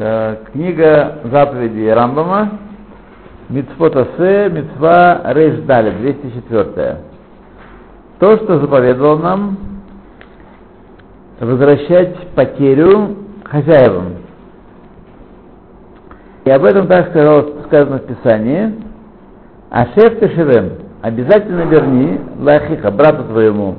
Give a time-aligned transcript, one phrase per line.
[0.00, 2.50] Э, Книга заповедей Рамбама,
[3.48, 6.98] Мицвот Асе, Мицва Рейш Дали, 204.
[8.20, 9.58] То, что заповедовал нам
[11.40, 14.18] возвращать потерю хозяевам.
[16.44, 18.76] И об этом так сказано в Писании.
[19.70, 23.74] Ашеф Тешевем, обязательно верни Лахиха, брату твоему.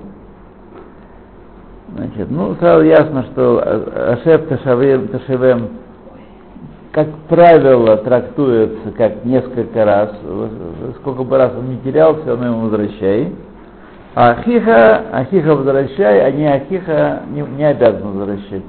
[1.95, 3.63] Значит, ну, сразу ясно, что
[4.11, 5.69] Ашеф Тешевем, Тешевем
[6.91, 10.11] как правило, трактуется как несколько раз.
[10.99, 13.35] Сколько бы раз он не терял, все равно ему возвращай.
[14.15, 18.63] А Ахиха, Ахиха возвращай, а не Ахиха не, не обязан возвращать.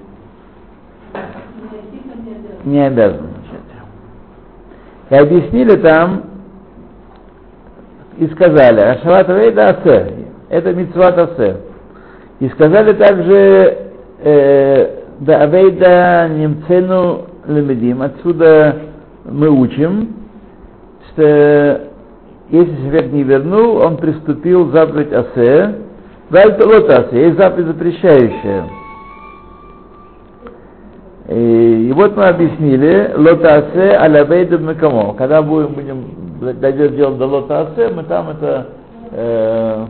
[2.65, 3.61] Не обязан возвращать.
[5.09, 6.25] И объяснили там,
[8.19, 10.15] и сказали, Ашават Вейда Асе,
[10.51, 11.57] это Мицват Асе.
[12.39, 13.79] И сказали также,
[14.23, 18.77] э, да Авейда Немцену Лемедим, отсюда
[19.25, 20.15] мы учим,
[21.09, 21.91] что
[22.51, 25.77] если человек не вернул, он приступил заповедь Асе,
[26.31, 28.65] Вальтолот Асе, есть заповедь запрещающая.
[31.29, 35.15] И, и вот мы объяснили, лотасе алявейду мекамо.
[35.15, 38.67] Когда будем, будем дойдет дело до лотасе, мы там это
[39.13, 39.87] э,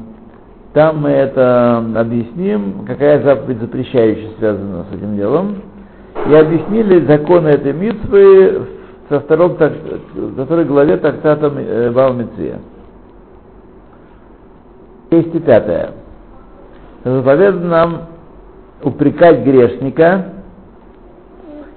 [0.75, 5.57] там мы это объясним, какая заповедь запрещающая связана с этим делом
[6.29, 8.67] и объяснили законы этой митвы
[9.09, 12.61] со втором, во второй главе трактата Баумиция.
[15.11, 15.91] 205.
[17.05, 18.01] Заповедано нам
[18.83, 20.27] упрекать грешника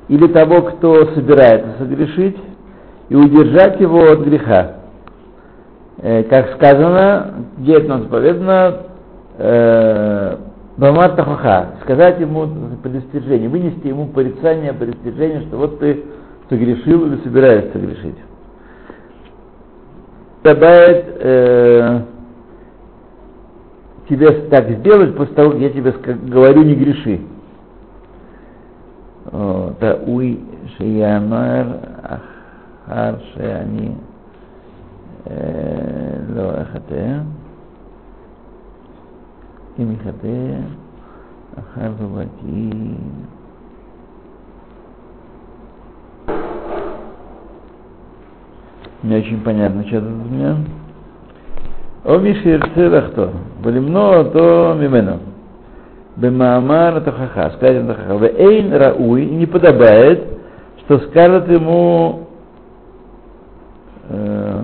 [0.08, 2.38] или того, кто собирается согрешить,
[3.09, 4.78] и удержать его от греха.
[6.02, 8.78] Э, как сказано, где это нам заповедано,
[9.38, 10.38] э,
[10.77, 12.47] Бамар Тахаха, сказать ему
[12.81, 16.03] предостережение, вынести ему порицание, предостережение, что вот ты
[16.49, 18.17] согрешил или собираешься грешить.
[20.44, 22.01] Добавит э,
[24.09, 27.22] тебе так сделать после того, как я тебе говорю, не греши.
[29.79, 30.40] Тауи
[30.78, 31.67] шиямар
[32.88, 33.95] ахар шеани
[36.35, 36.55] לא
[39.75, 40.63] Кемихате
[41.56, 42.97] Ахарвати.
[49.03, 50.57] Не очень понятно, что это у меня.
[52.06, 53.31] О Мишир Церахто,
[53.63, 55.19] Болимно, то Мимено.
[56.16, 58.17] Бемаамар Тахаха, сказано Тахаха.
[58.17, 60.23] Вейн Рауи не подобает,
[60.79, 62.28] что скажет ему
[64.09, 64.63] э,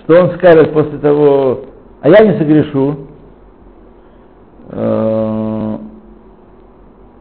[0.00, 1.60] что он скажет после того,
[2.04, 2.96] а я не согрешу,
[4.72, 5.78] э,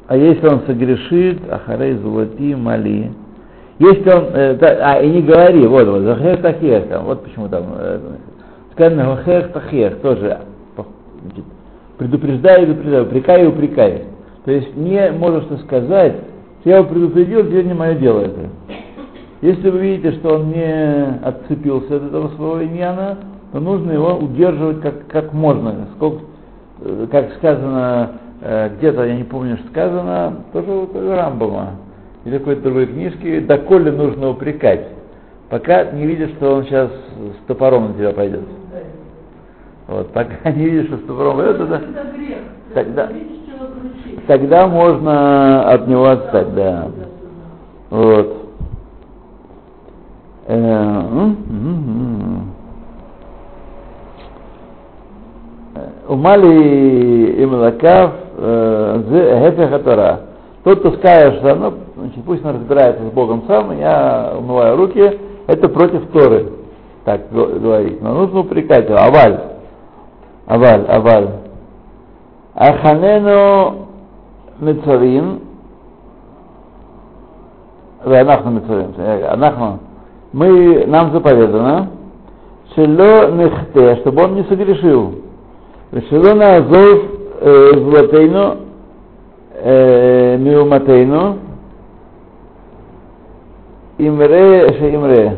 [0.07, 3.13] а если он согрешит, ахарей зулати мали,
[3.79, 7.63] если он, э, а и не говори, вот, вот, захех тахех, там, вот почему там,
[7.77, 7.99] э,
[8.73, 10.39] сказано захех тахех, тоже
[11.97, 14.01] предупреждаю и предупреждаю, упрекаю упрекаю.
[14.43, 16.15] То есть не можешь что сказать,
[16.65, 18.49] я его предупредил, теперь не мое дело это.
[19.39, 23.17] Если вы видите, что он не отцепился от этого своего иньяна,
[23.53, 25.87] то нужно его удерживать как, как можно.
[25.95, 26.23] Сколько,
[26.81, 31.75] э, как сказано э, где-то, я не помню, что сказано, тоже, тоже Рамбома
[32.25, 34.87] или какой-то другой книжки, доколе нужно упрекать,
[35.49, 38.41] пока не видишь, что он сейчас с топором на тебя пойдет.
[39.87, 41.81] Вот, пока не видишь, что с топором пойдет, тогда,
[42.73, 43.09] тогда,
[44.25, 46.87] тогда можно от него отстать, да.
[47.91, 48.37] Вот.
[50.47, 51.33] Э,
[56.07, 60.19] Умали Имлакав Гефеха Тора.
[60.63, 65.19] Тот, кто скажет, что ну, значит, пусть он разбирается с Богом сам, я умываю руки,
[65.47, 66.51] это против Торы,
[67.03, 68.01] так говорить.
[68.01, 68.97] Но нужно упрекать его.
[68.97, 69.39] Аваль.
[70.47, 71.29] Аваль, аваль.
[72.55, 73.87] Аханену
[74.59, 75.39] Мецарин,
[78.05, 78.93] Анахну Мецарин,
[79.29, 79.79] Анахну,
[80.31, 81.89] мы, нам заповедано,
[82.75, 85.22] Шело Нехте, чтобы он не согрешил.
[86.09, 87.03] Шелона Азов
[87.41, 88.57] Златейну
[90.39, 91.37] Миуматейну
[93.99, 95.37] Имре Шеимре.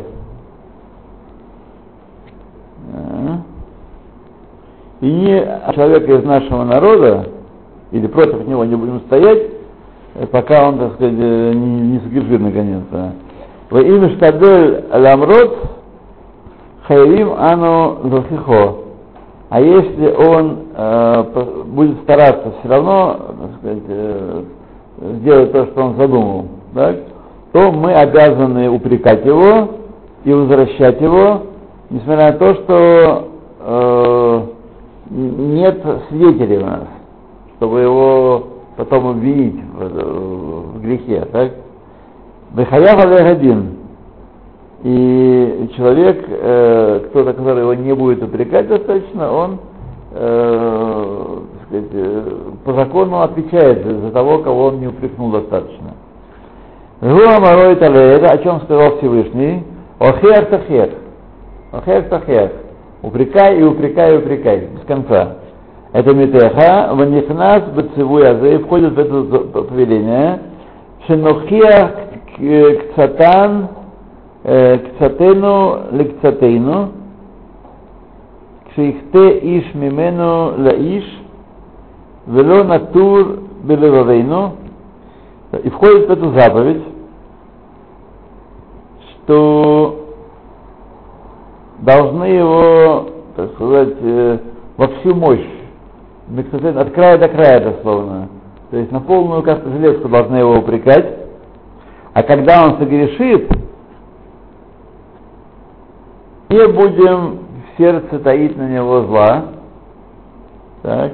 [5.02, 7.28] И не человека из нашего народа,
[7.92, 9.44] или против него не будем стоять,
[10.32, 13.12] пока он, так сказать, не, не согрешит наконец-то.
[13.70, 15.58] Во имя Штадель Ламрот
[16.88, 18.85] Хайрим Ану Захихо.
[19.50, 24.44] А если он э, будет стараться все равно, так сказать, э,
[25.20, 26.96] сделать то, что он задумал, так,
[27.54, 29.70] то мы обязаны упрекать его
[30.24, 31.44] и возвращать его,
[31.90, 33.28] несмотря на то, что
[33.60, 34.42] э,
[35.12, 36.88] нет свидетелей у нас,
[37.58, 41.52] чтобы его потом обвинить в, в грехе, так?
[42.56, 43.85] Вехаяв один.
[44.84, 49.60] И человек, э, кто-то, который его не будет упрекать достаточно, он
[50.12, 52.22] э, сказать, э,
[52.64, 55.96] по закону отвечает за того, кого он не упрекнул достаточно.
[57.02, 59.64] Гуа Марой это о чем сказал Всевышний,
[60.00, 60.92] Охер Тахер.
[61.72, 62.52] Охер Тахер.
[63.02, 65.38] Упрекай и упрекай и упрекай, без конца.
[65.94, 70.40] Это Митеха, Ванихнас Бацевуй Азе, входит в это повеление,
[71.08, 71.92] Шенохия
[72.38, 73.70] Кцатан,
[74.46, 76.90] Кцатену Лекцатейну,
[78.70, 81.04] Кшихте Иш Мимену Лаиш,
[82.28, 84.54] Вело Натур Белевавейну,
[85.64, 86.84] и входит в эту заповедь,
[89.24, 90.06] что
[91.80, 94.38] должны его, так сказать, э,
[94.78, 95.48] во всю мощь,
[96.38, 98.30] от края до края дословно,
[98.70, 101.18] то есть на полную касту железку должны его упрекать,
[102.14, 103.65] а когда он согрешит,
[106.50, 109.46] не будем в сердце таить на него зла,
[110.84, 111.14] так,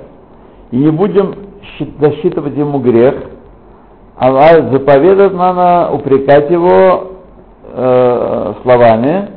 [0.72, 1.36] и не будем
[2.00, 3.16] засчитывать ему грех,
[4.18, 4.32] а
[4.72, 7.12] заповедать надо упрекать его
[7.74, 9.30] э, словами,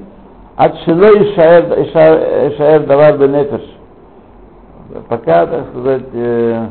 [0.56, 3.62] от шило ишаэр давар бенефеш,
[5.08, 6.66] пока, так сказать, э,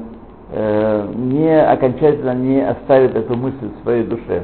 [0.51, 4.43] э, не окончательно не оставит эту мысль в своей душе.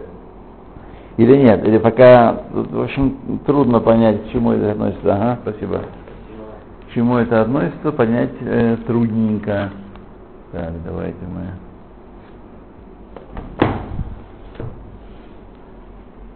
[1.19, 1.67] Или нет?
[1.67, 5.13] Или пока, в общем, трудно понять, к чему это относится.
[5.13, 5.79] Ага, спасибо.
[5.79, 9.69] К чему это относится, понять э, трудненько.
[10.53, 11.41] Так, давайте мы.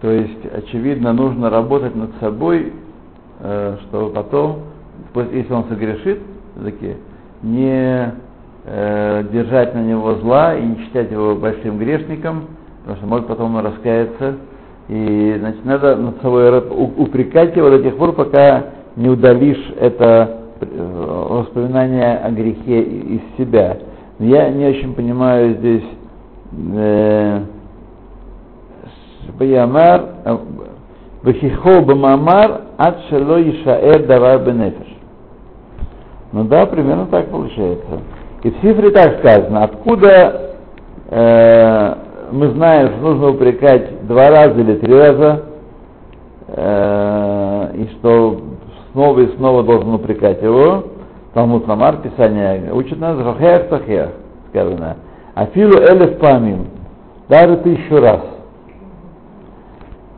[0.02, 2.74] То есть, очевидно, нужно работать над собой,
[3.40, 4.64] э, чтобы потом,
[5.32, 6.20] если он согрешит,
[6.62, 6.98] таки,
[7.42, 8.14] не
[8.66, 12.48] э, держать на него зла и не считать его большим грешником,
[12.82, 14.40] потому что может потом он раскаяться.
[14.90, 16.60] И значит, надо над собой
[16.98, 18.66] упрекать его до тех пор, пока
[18.96, 23.78] не удалишь это э, воспоминание о грехе из себя.
[24.20, 25.84] Я не очень понимаю здесь
[26.76, 27.40] э,
[29.40, 30.06] Баямар,
[31.24, 34.98] Вахихо Бамамар, Ад Шело Ишаэр Давар Бенефеш.
[36.34, 38.00] Ну да, примерно так получается.
[38.44, 40.56] И в цифре так сказано, откуда
[41.10, 41.96] э,
[42.34, 45.44] мы знаем, что нужно упрекать два раза или три раза,
[46.48, 48.42] э, и что
[48.92, 50.86] снова и снова должен упрекать его.
[51.36, 54.10] Талмуд Ламар, Писание учит нас, Рахех Тахех,
[54.50, 54.98] сказано.
[55.36, 56.68] Афилу элев памим,
[57.30, 58.22] даже тысячу раз.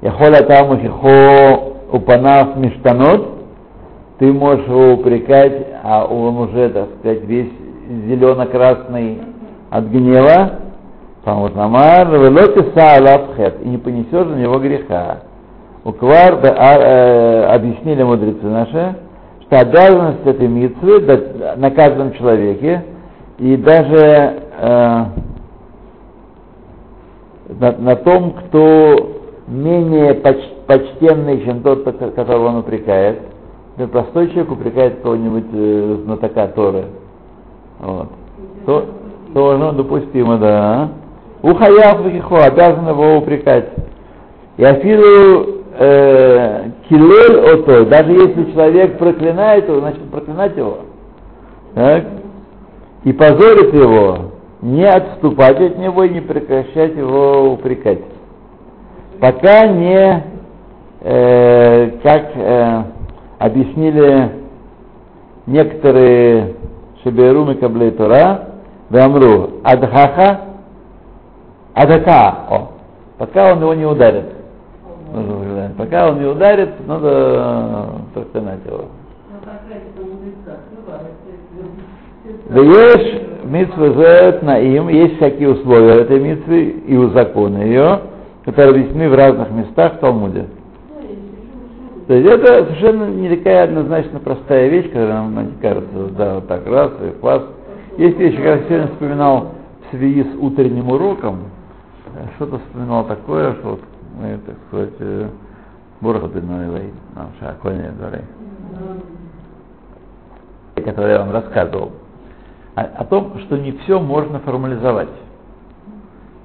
[0.02, 3.40] Яхоля там хихо упанав миштанот,
[4.20, 7.52] ты можешь его упрекать, а он уже, так сказать, весь
[8.08, 9.20] зелено-красный
[9.70, 10.65] от гнева,
[11.26, 15.22] там вот намар, велоти и не понесешь за него греха.
[15.84, 18.96] Уквар а, э, объяснили мудрецы наши,
[19.42, 21.02] что обязанность этой митцвы
[21.58, 22.86] на каждом человеке,
[23.40, 25.06] и даже э,
[27.60, 31.84] на, на том, кто менее поч, почтенный, чем тот,
[32.16, 33.22] которого он упрекает,
[33.78, 36.86] если простой человек упрекает кого-нибудь э, знатока Торы,
[37.80, 38.10] вот,
[38.68, 38.86] то,
[39.34, 40.90] то ну, допустимо, да.
[41.42, 43.70] Ухаяв вихо, обязан его упрекать.
[44.58, 50.78] И афилу э, килель ото, даже если человек проклинает его, значит проклинать его.
[51.74, 52.06] Так?
[53.04, 58.00] И позорит его, не отступать от него и не прекращать его упрекать.
[59.20, 60.24] Пока не,
[61.02, 62.84] э, как э,
[63.40, 64.32] объяснили
[65.46, 66.56] некоторые
[67.04, 68.50] Шеберу Микаблей Тора,
[68.90, 70.42] Вамру, Адхаха,
[71.76, 72.72] Адака, о,
[73.18, 74.26] пока он его не ударит.
[75.78, 78.86] Пока он не ударит, надо проклинать его.
[82.50, 88.00] Да есть митцва наим, есть всякие условия этой митцвы и у закона ее,
[88.46, 90.46] которые объяснены в разных местах в Талмуде.
[92.08, 96.66] То есть это совершенно не такая однозначно простая вещь, когда нам кажется, да, вот так
[96.68, 97.44] раз и класс.
[97.98, 99.48] Есть вещи, как я сегодня вспоминал
[99.88, 101.55] в связи с утренним уроком, э,
[102.36, 103.82] что-то вспоминал такое, что вот
[104.20, 105.32] мы, так сказать,
[106.02, 108.22] Бурхат Бенуэлэй, нам Шаконе Дворей,
[110.76, 111.92] который я вам рассказывал,
[112.76, 115.10] о, о том, что не все можно формализовать.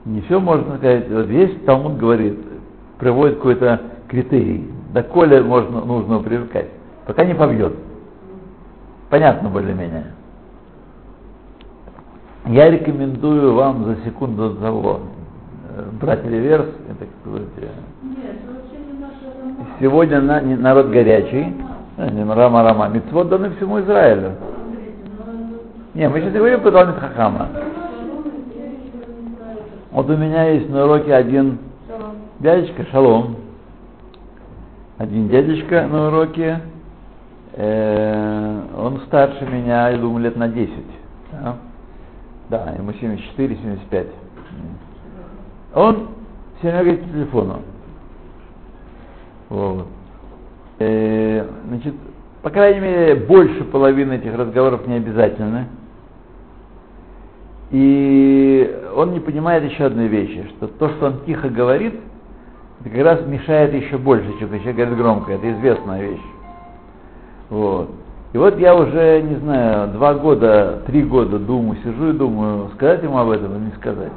[0.05, 1.11] Не все можно сказать.
[1.11, 2.39] Вот есть Талмуд говорит,
[2.99, 4.71] приводит какой-то критерий.
[4.93, 6.69] Да коли можно, нужно привыкать.
[7.07, 7.75] Пока не побьет.
[9.11, 10.15] Понятно более-менее.
[12.47, 15.20] Я рекомендую вам за секунду до того э,
[16.01, 16.67] брать реверс,
[16.99, 17.71] так сказать.
[19.79, 21.55] Сегодня на, народ горячий,
[21.97, 24.33] э, не Рама Рама, Митцвот даны всему Израилю.
[25.95, 27.49] Не, мы сейчас говорим про Талмит Хахама.
[29.91, 31.59] Вот у меня есть на уроке один
[32.39, 33.37] дядечка, шалом.
[34.99, 36.61] Один дядечка на уроке,
[37.55, 40.73] э, он старше меня, я думаю, лет на 10.
[41.33, 41.57] Да,
[42.51, 44.07] да ему 74-75.
[45.75, 46.09] Он
[46.59, 47.63] все время говорит по телефону.
[49.49, 49.87] Вот.
[50.79, 51.95] Э, значит,
[52.43, 55.67] по крайней мере, больше половины этих разговоров не обязательны.
[57.71, 61.95] И он не понимает еще одной вещи, что то, что он тихо говорит,
[62.81, 65.33] это как раз мешает еще больше, чем человек говорит громко.
[65.33, 66.25] Это известная вещь.
[67.51, 67.91] Вот.
[68.33, 73.03] И вот я уже, не знаю, два года, три года думаю, сижу и думаю, сказать
[73.03, 74.13] ему об этом или не сказать.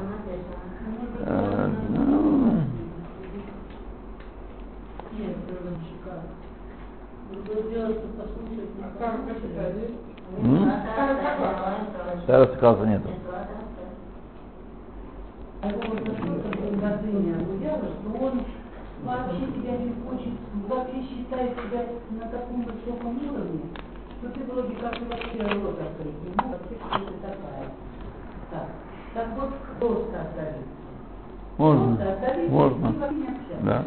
[1.25, 2.63] А, ну...
[12.23, 13.09] Старого сказа нету.
[19.03, 20.33] вообще тебя не хочет,
[20.67, 23.61] вообще считает себя на таком высоком уровне,
[24.19, 27.65] что ты вроде как вообще рот открыть можешь, вообще кто ты такая.
[28.51, 28.67] Так,
[29.13, 30.72] так вот кто оставить?
[31.57, 31.97] Можно.
[32.49, 32.93] Можно.
[33.61, 33.83] Да.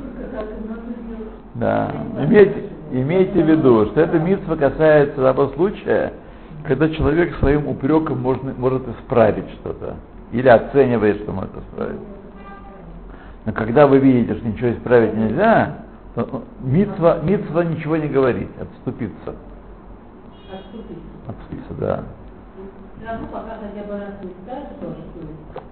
[1.54, 1.92] Да.
[2.18, 6.12] Имейте, имейте в виду, что эта митва касается того случая,
[6.64, 9.96] когда человек своим упреком можно, может исправить что-то.
[10.32, 12.00] Или оценивает, что может исправить.
[13.44, 15.76] Но когда вы видите, что ничего исправить нельзя,
[16.14, 19.34] то митва, митва ничего не говорит, отступиться.
[20.52, 21.04] Отступиться.
[21.28, 22.02] Отступиться, да.
[23.20, 25.65] Ну, пока хотя бы раз не скажешь, то, что...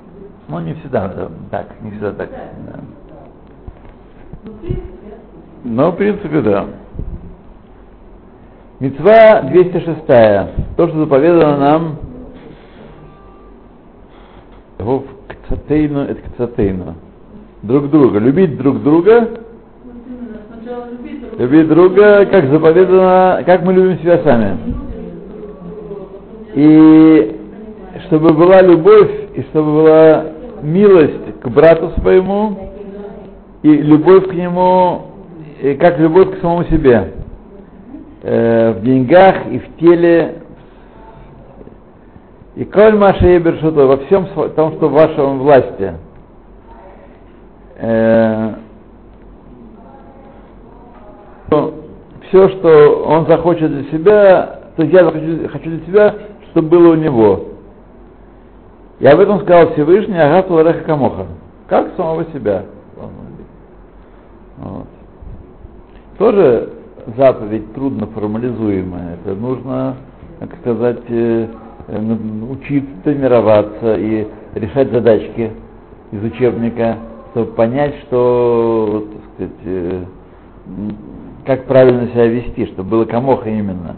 [0.49, 2.29] Ну, не всегда да, так, не всегда так.
[2.31, 2.81] Да.
[5.65, 6.67] Но, в принципе, да.
[8.81, 10.07] Мецва 206.
[10.77, 11.97] То, что заповедано нам
[14.79, 16.95] в кцатейну, это кцатейну
[17.63, 19.31] друг друга, любить друг друга,
[21.39, 24.59] любить друга, как заповедано, как мы любим себя сами.
[26.55, 27.41] И
[28.07, 30.25] чтобы была любовь, и чтобы была
[30.65, 32.71] милость к брату своему,
[33.63, 35.03] и любовь к нему,
[35.63, 37.13] и как любовь к самому себе.
[38.23, 40.37] Э, в деньгах и в теле.
[42.57, 45.93] И коль Маша Ебершуто во всем том, что в вашем власти–
[47.77, 48.55] э,
[52.29, 56.15] все, что он захочет для себя, то я захочу, хочу для себя,
[56.51, 57.45] чтобы было у него.
[59.05, 61.27] И об этом сказал Всевышний Агату Лареха Камоха.
[61.69, 62.65] Как самого себя.
[64.57, 64.87] Вот.
[66.17, 66.71] Тоже
[67.15, 69.19] заповедь трудно формализуемая.
[69.23, 69.97] Это нужно,
[70.41, 71.49] как сказать, э,
[71.89, 72.17] э,
[72.49, 75.53] учиться, тренироваться и решать задачки
[76.11, 76.97] из учебника
[77.33, 80.05] чтобы понять, что, так сказать, э,
[81.45, 83.97] как правильно себя вести, чтобы было камоха именно.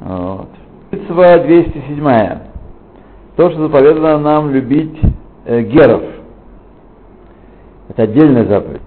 [0.00, 0.48] Вот.
[0.90, 2.49] 207.
[3.40, 5.00] То, что заповедано нам любить
[5.46, 6.02] э, геров.
[7.88, 8.82] Это отдельная заповедь.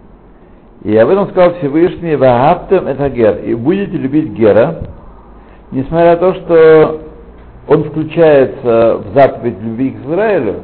[0.83, 3.39] И об этом сказал Всевышний, Вагаптем это гер.
[3.39, 4.81] И будете любить гера,
[5.72, 7.01] несмотря на то, что
[7.67, 10.62] он включается в заповедь любви к Израилю,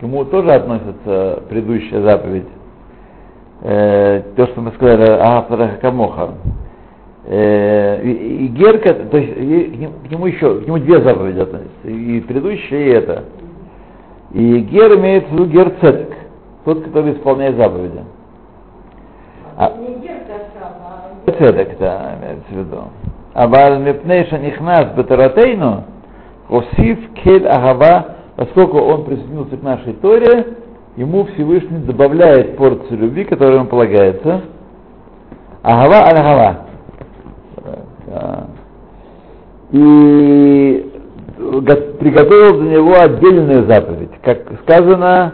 [0.00, 2.48] к нему тоже относится предыдущая заповедь.
[3.60, 6.30] Э, то, что мы сказали, Ахафараха Камоха.
[7.24, 12.78] Э, и, Герка, то есть к, нему, еще, к нему две заповеди относятся, и предыдущая,
[12.78, 13.24] и это.
[14.32, 16.14] И Гер имеет в виду Гер Цедек,
[16.64, 18.00] тот, который исполняет заповеди.
[19.56, 19.72] А,
[21.26, 22.78] Цедек, да, имеется в виду.
[23.34, 25.84] А Мипнейша Нихнас Бетаратейну,
[26.48, 30.56] Осиф Кель Агава поскольку он присоединился к нашей Торе,
[30.96, 34.42] ему Всевышний добавляет порцию любви, которая ему полагается.
[35.62, 36.71] Агава аль-гава.
[39.72, 40.92] И
[41.98, 44.10] приготовил для него отдельную заповедь.
[44.22, 45.32] Как сказано,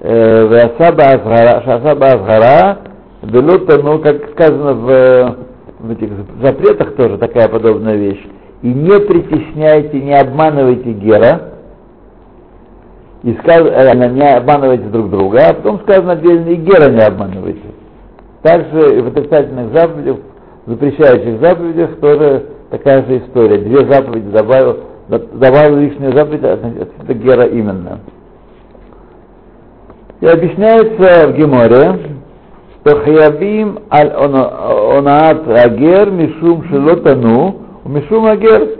[0.00, 2.78] э, Шасаба Азгара,
[3.22, 5.36] ну, как сказано в,
[5.80, 6.10] в этих
[6.42, 8.24] запретах тоже такая подобная вещь.
[8.62, 11.52] И не притесняйте, не обманывайте Гера,
[13.22, 17.62] И сказано, не обманывайте друг друга, а потом сказано отдельно, и Гера не обманывайте.
[18.42, 20.16] Также в отрицательных заповедях,
[20.66, 23.58] запрещающих заповедях тоже такая же история.
[23.58, 28.00] Две заповеди добавил, добавил лишнюю заповедь, это Гера именно.
[30.20, 32.18] И объясняется в Геморе,
[32.80, 38.78] что хаябим аль онаат агер мишум шелотану, мишум агер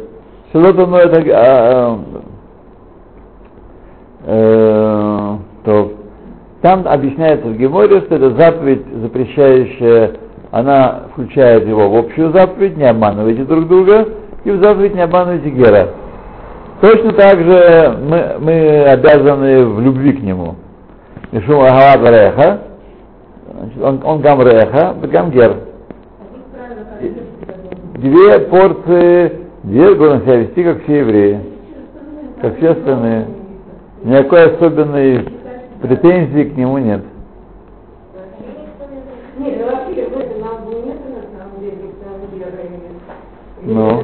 [0.52, 1.98] шелотану это а,
[4.26, 5.92] э, то
[6.62, 10.12] там объясняется в Геморе, что это заповедь, запрещающая,
[10.50, 14.08] она включает его в общую заповедь, не обманывайте друг друга,
[14.44, 15.88] и в заповедь не обманывайте Гера.
[16.80, 20.54] Точно так же мы, мы обязаны в любви к нему.
[21.32, 22.58] Мишум Агават Реха,
[23.82, 25.56] он, он Гамреха, Гамгер.
[27.96, 29.32] Две порции,
[29.64, 31.40] две должен себя вести, как все евреи,
[32.40, 33.26] как все остальные.
[34.04, 35.28] Никакой особенной
[35.82, 37.02] претензии к нему нет.
[43.68, 44.02] Ну.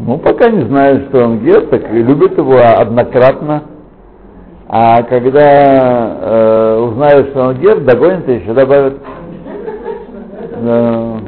[0.00, 3.62] Ну, пока не знаю, что он гер, так и любит его однократно.
[4.66, 8.98] А когда э, узнают, что он гер, догонят и еще добавят.
[10.62, 11.20] Да.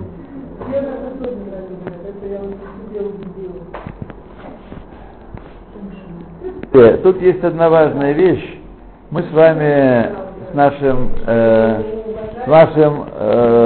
[6.72, 8.58] Э, тут есть одна важная вещь.
[9.10, 10.10] Мы с вами
[10.50, 11.82] с нашим, э,
[12.44, 13.63] с нашим э,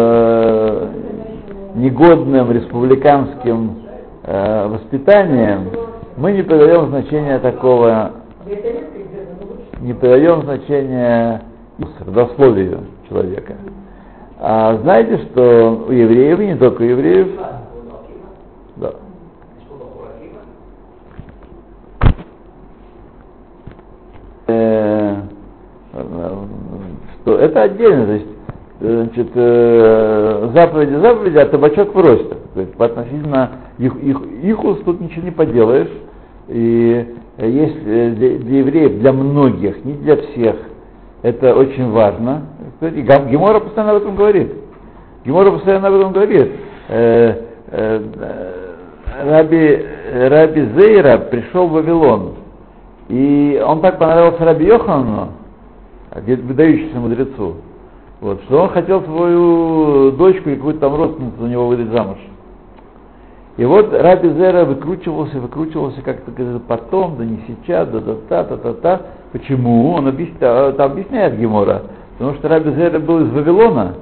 [1.79, 3.83] негодным республиканским
[4.25, 5.71] э, воспитанием
[6.17, 8.13] мы не придаем значения такого,
[9.81, 11.43] не придаем значения
[12.05, 13.55] родословию человека.
[14.41, 17.29] А знаете, что у евреев, и не только у евреев,
[18.77, 18.93] да,
[24.49, 25.17] Э,
[27.21, 28.27] что это отдельно, то есть
[28.81, 32.37] значит, э, заповеди, заповеди, а табачок в росте.
[32.55, 35.91] То есть относительно их, их, ихус тут ничего не поделаешь.
[36.49, 37.07] И
[37.39, 40.57] есть э, для, для евреев, для многих, не для всех,
[41.23, 42.43] это очень важно.
[42.81, 44.53] И Гемора постоянно об этом говорит.
[45.25, 46.53] Гемора постоянно об этом говорит.
[46.89, 47.35] Э,
[47.71, 48.01] э,
[49.25, 49.85] Раби,
[50.29, 52.35] Раби Зейра пришел в Вавилон
[53.09, 55.29] и он так понравился Раби Йохану,
[56.15, 57.57] выдающемуся мудрецу,
[58.21, 62.19] вот, что он хотел свою дочку и какую-то там родственницу за него выдать замуж.
[63.57, 66.31] И вот Раби Зера выкручивался, выкручивался как-то
[66.67, 69.01] потом, да не сейчас, да да та та та та
[69.33, 69.93] Почему?
[69.93, 71.83] Он объясняет, там объясняет Гемора.
[72.17, 73.95] Потому что Раби Зера был из Вавилона,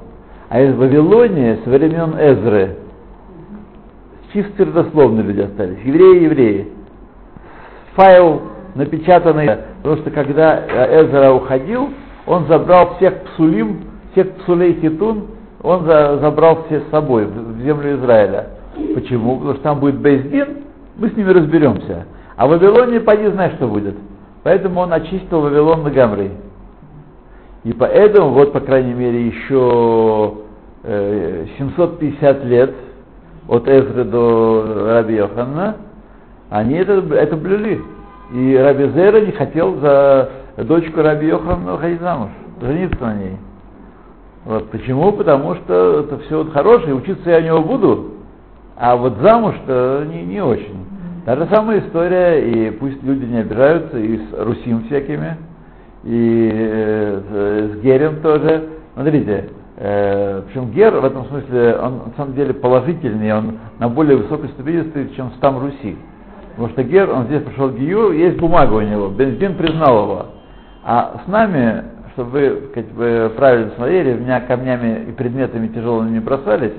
[0.48, 2.76] а из Вавилония со времен Эзры
[4.32, 6.68] чисто родословные люди остались, евреи евреи.
[7.94, 8.42] Файл
[8.74, 10.62] напечатанные, потому что когда
[11.00, 11.88] Эзра уходил,
[12.26, 13.78] он забрал всех псулим,
[14.16, 15.26] всех псулей хитун,
[15.62, 18.46] он за, забрал все с собой в, землю Израиля.
[18.94, 19.36] Почему?
[19.36, 20.48] Потому что там будет Бейздин,
[20.96, 22.06] мы с ними разберемся.
[22.36, 23.94] А в Вавилоне поди знаешь, что будет.
[24.42, 26.30] Поэтому он очистил Вавилон на Гамрей.
[27.64, 30.34] И поэтому, вот, по крайней мере, еще
[30.84, 32.74] э, 750 лет
[33.48, 35.76] от Эзры до Раби Йоханна,
[36.48, 37.82] они это, это блюли.
[38.32, 42.30] И Раби Зера не хотел за дочку Раби Йохана выходить замуж,
[42.62, 43.36] жениться на ней.
[44.46, 45.10] Вот почему?
[45.10, 48.12] Потому что это все вот хорошее, учиться я у него буду,
[48.76, 50.86] а вот замуж-то не, не очень.
[51.24, 55.36] Та же самая история, и пусть люди не обижаются, и с Русим всякими,
[56.04, 58.68] и э, с Герем тоже.
[58.94, 64.16] Смотрите, э, причем Гер в этом смысле, он на самом деле положительный, он на более
[64.16, 65.96] высокой ступени стоит, чем стам Руси.
[66.50, 70.26] Потому что Гер, он здесь пришел в Гиюр, есть бумага у него, Бензин признал его.
[70.84, 71.82] А с нами,
[72.16, 76.72] чтобы вы правильно смотрели, меня камнями и предметами тяжелыми не бросались,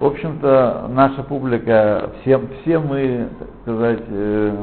[0.00, 4.56] в общем-то, наша публика, все, все мы, так сказать, э,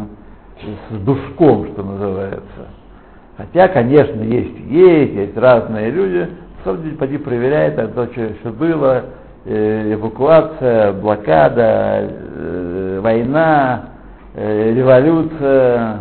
[0.91, 2.67] с душком, что называется.
[3.37, 6.27] Хотя, конечно, есть есть, есть разные люди.
[6.57, 9.05] На самом поди проверяй, то, что, что было,
[9.45, 13.85] э, эвакуация, блокада, э, война,
[14.35, 15.99] э, революция.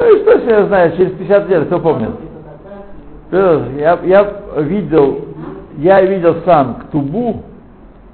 [0.00, 2.08] Ну и что я знаю, через 50 лет, кто помнит?
[3.30, 5.26] Я, я видел,
[5.76, 7.42] я видел сам Ктубу,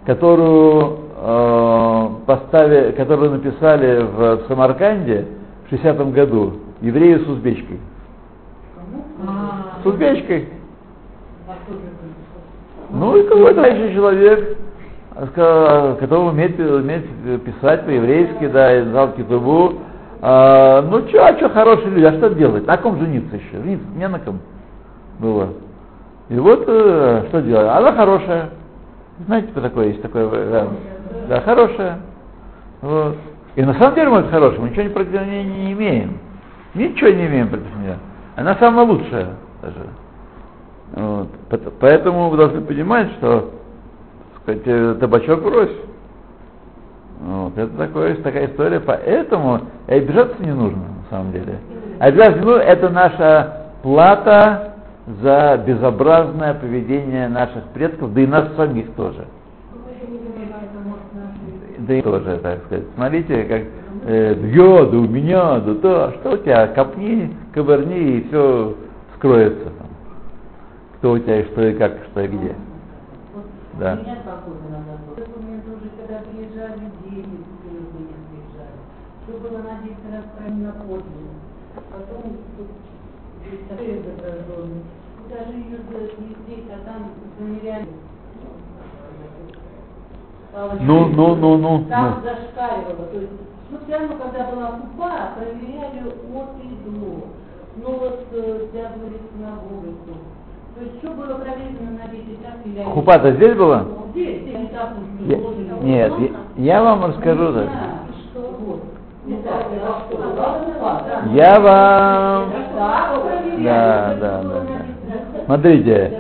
[0.04, 5.26] которую э, поставили, которую написали в, Самарканде
[5.66, 7.78] в 60 году, евреи с узбечкой.
[9.82, 10.48] С узбечкой.
[12.90, 14.58] Ну и какой-то еще человек
[15.32, 17.06] который умеет, умеет
[17.42, 19.78] писать по-еврейски, да, и знал китубу.
[20.22, 22.66] А, ну что, а что хорошие люди, а что делать?
[22.66, 23.52] На ком жениться еще?
[23.52, 24.40] Жениться не на ком
[25.18, 25.48] было.
[26.28, 27.68] И вот э, что делать?
[27.68, 28.50] Она хорошая.
[29.26, 30.28] Знаете, что такое есть такое?
[30.50, 30.68] Да,
[31.28, 31.98] да хорошая.
[32.80, 33.16] Вот.
[33.54, 36.18] И на самом деле, может, хорошая, мы ничего против нее не имеем.
[36.74, 37.96] Ничего не имеем против нее.
[38.36, 39.28] Она самая лучшая
[39.62, 39.86] даже.
[40.92, 41.28] Вот.
[41.80, 43.50] Поэтому вы должны понимать, что
[44.42, 45.72] сказать, э, табачок брось.
[47.20, 47.56] Вот.
[47.56, 51.58] Это такое, такая история, поэтому и обижаться не нужно, на самом деле.
[51.98, 54.74] Обижаться ну, это наша плата
[55.22, 59.24] за безобразное поведение наших предков, да и нас самих тоже.
[61.78, 62.84] Да и тоже, так сказать.
[62.96, 63.62] Смотрите, как
[64.06, 68.74] э, я, да у меня, да то, что у тебя, копни, ковырни, и все
[69.16, 69.86] скроется там.
[70.98, 72.54] Кто у тебя, и что и как, что и где.
[73.78, 73.98] Да.
[79.26, 79.58] Что было
[80.16, 81.36] на 10 раз правильно подняли.
[81.92, 82.36] Потом
[85.28, 85.78] даже ее
[86.18, 87.86] не здесь, а там замеряли.
[90.80, 91.84] Ну, ну, ну, ну.
[91.88, 92.22] Там ну.
[92.22, 93.06] зашкаливало.
[93.12, 93.32] То есть,
[93.70, 97.28] ну, все равно, когда была купа, проверяли от и до.
[97.78, 98.26] Ну, вот,
[98.72, 99.94] я говорю, синагогой.
[100.76, 102.82] То есть, что было проверено на 10 раз или...
[102.84, 103.84] Хупа-то здесь была?
[104.10, 104.70] Здесь, здесь,
[105.26, 105.38] я,
[105.82, 107.68] Нет, я, я вам расскажу так.
[111.32, 112.52] Я вам...
[113.58, 114.42] Да, да, да.
[114.42, 115.44] да.
[115.46, 116.12] Смотрите,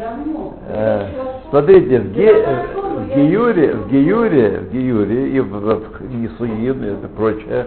[0.68, 1.06] э,
[1.50, 7.66] смотрите, в, Ге, в Геюре, в Геюре, в Геюре и в, в Нисуин и прочее,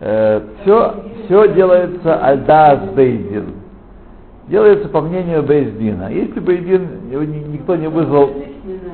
[0.00, 3.54] э, все, все делается альдас бейдин.
[4.48, 6.10] Делается по мнению Бейздина.
[6.10, 6.88] Если Бейдин
[7.52, 8.30] никто не вызвал,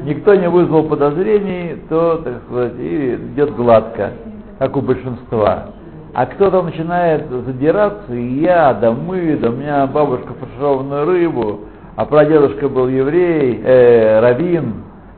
[0.05, 4.11] никто не вызвал подозрений, то, так сказать, и идет гладко,
[4.59, 5.69] как у большинства.
[6.15, 11.63] А кто-то начинает задираться, и я, да мы, да у меня бабушка фаршированную рыбу,
[11.97, 14.75] а прадедушка был еврей, э, раввин,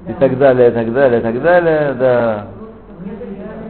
[0.08, 2.46] и так далее, и так далее, и так далее, да.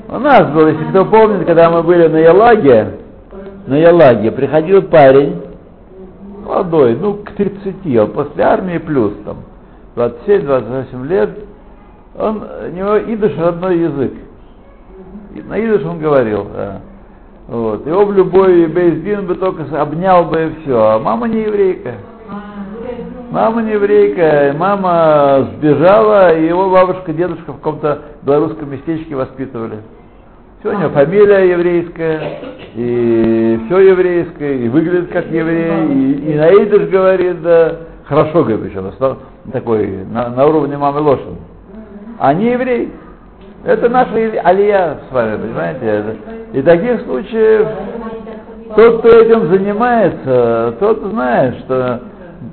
[0.09, 2.93] У нас было, если кто помнит, когда мы были на Ялаге,
[3.67, 5.43] на Ялаге, приходил парень,
[6.45, 9.39] молодой, ну, к 30, он после армии плюс, там,
[9.97, 11.31] 27-28 лет,
[12.17, 14.13] он, у него идыш родной язык.
[15.49, 16.83] На идыш он говорил, да.
[17.49, 17.87] Вот.
[17.87, 20.79] Его в любой бейсдин бы только обнял бы и все.
[20.79, 21.95] А мама не еврейка.
[23.31, 29.79] Мама не еврейка, мама сбежала, и его бабушка, дедушка в каком-то белорусском местечке воспитывали.
[30.61, 32.39] Все, у него фамилия еврейская,
[32.75, 38.73] и все еврейское, и выглядит как еврей, и, и на идыш говорит, да, хорошо говорит
[38.73, 38.93] причем,
[39.53, 41.37] такой, на, на уровне мамы Лошин.
[42.19, 42.91] А не еврей.
[43.67, 44.13] Это наша
[44.45, 46.17] алия с вами, понимаете?
[46.53, 47.67] И таких случаев
[48.77, 52.01] тот, кто этим занимается, тот знает, что,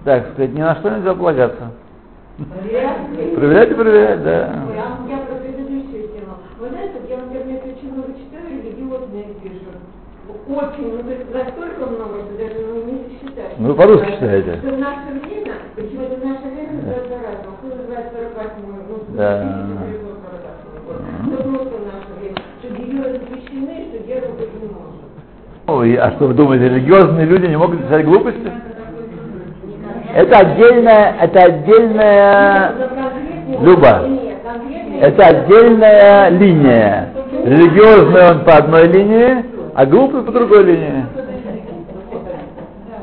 [0.06, 1.72] так сказать, ни на что нельзя полагаться.
[3.36, 4.50] Проверять и проверять, да.
[10.46, 13.58] Очень ну то есть настолько много, что даже ну, не считать.
[13.58, 14.58] Ну, по-русски читаете.
[14.58, 17.54] Что в наше время, почему-то в наше время называется разным.
[17.60, 19.73] Кто называет 48 ну, да.
[25.66, 28.52] Ой, а что вы думаете, религиозные люди не могут писать глупости?
[30.14, 32.74] Это отдельная, это отдельная
[33.62, 34.02] Люба.
[35.00, 37.10] Это отдельная линия.
[37.46, 41.06] Религиозный он по одной линии, а глупый по другой линии.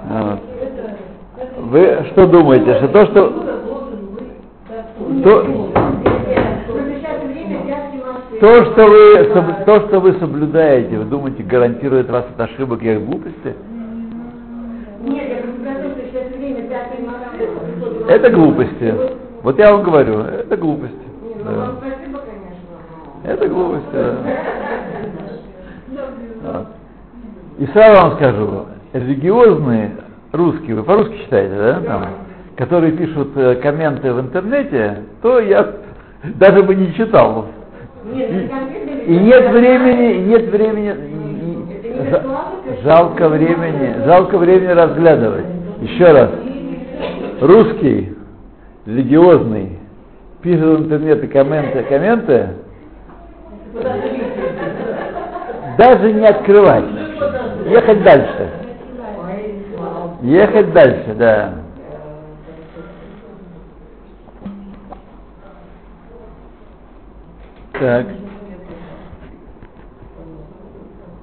[0.08, 0.38] Вот.
[1.70, 3.32] Вы что думаете, что то, что
[5.24, 5.70] то,
[8.40, 13.04] то, что вы, то, что вы соблюдаете, вы думаете, гарантирует вас от ошибок и от
[13.04, 13.54] глупости?
[15.04, 18.08] Нет, я просто что сейчас время пятый машины.
[18.08, 18.94] Это глупости.
[19.42, 20.96] Вот я вам говорю, это глупости.
[21.22, 21.72] Нет, ну, да.
[21.78, 23.24] спасибо, конечно.
[23.24, 23.88] Это глупости,
[26.42, 26.66] да.
[27.58, 29.92] И сразу вам скажу, религиозные
[30.32, 31.80] русские, вы по-русски читаете, да?
[31.80, 32.06] Там,
[32.56, 35.74] которые пишут э, комменты в интернете, то я
[36.24, 37.46] даже бы не читал
[38.04, 40.94] и, нет времени, нет времени,
[41.84, 45.44] и, жалко времени, жалко времени разглядывать.
[45.82, 46.30] Еще раз,
[47.40, 48.14] русский,
[48.86, 49.78] религиозный,
[50.42, 52.48] пишет в интернете комменты, комменты,
[55.78, 56.84] даже не открывать,
[57.68, 58.50] ехать дальше.
[60.22, 61.54] Ехать дальше, да.
[67.80, 68.06] Так.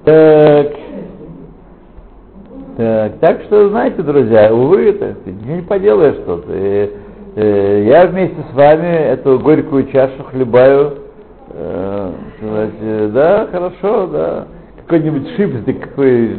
[0.04, 0.66] Так.
[2.76, 6.52] Так, так что, знаете, друзья, увы, так, не поделаешь что-то.
[6.52, 6.90] И,
[7.36, 10.98] э, я вместе с вами эту горькую чашу хлебаю.
[11.50, 14.46] Э, сказать, э, да, хорошо, да.
[14.78, 16.36] Какой-нибудь шипздик, какой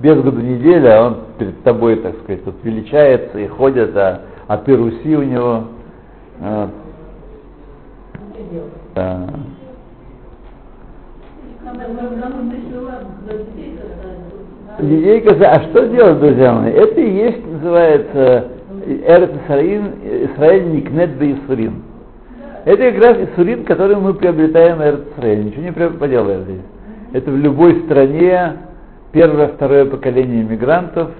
[0.00, 4.58] без году неделя, а он перед тобой, так сказать, тут величается и ходит, а, а
[4.58, 5.64] ты Руси у него.
[6.42, 6.68] А,
[8.94, 9.28] да.
[14.80, 16.72] Детей коза, а что делать, друзья мои?
[16.72, 18.48] Это и есть, называется,
[18.86, 21.82] Эрет Исраин, Исраиль Никнет Исурин.
[22.64, 25.44] Это как раз Исурин, который мы приобретаем Эрет Исраиль.
[25.46, 26.62] Ничего не поделаешь здесь.
[27.12, 28.56] Это в любой стране
[29.12, 31.10] первое, второе поколение мигрантов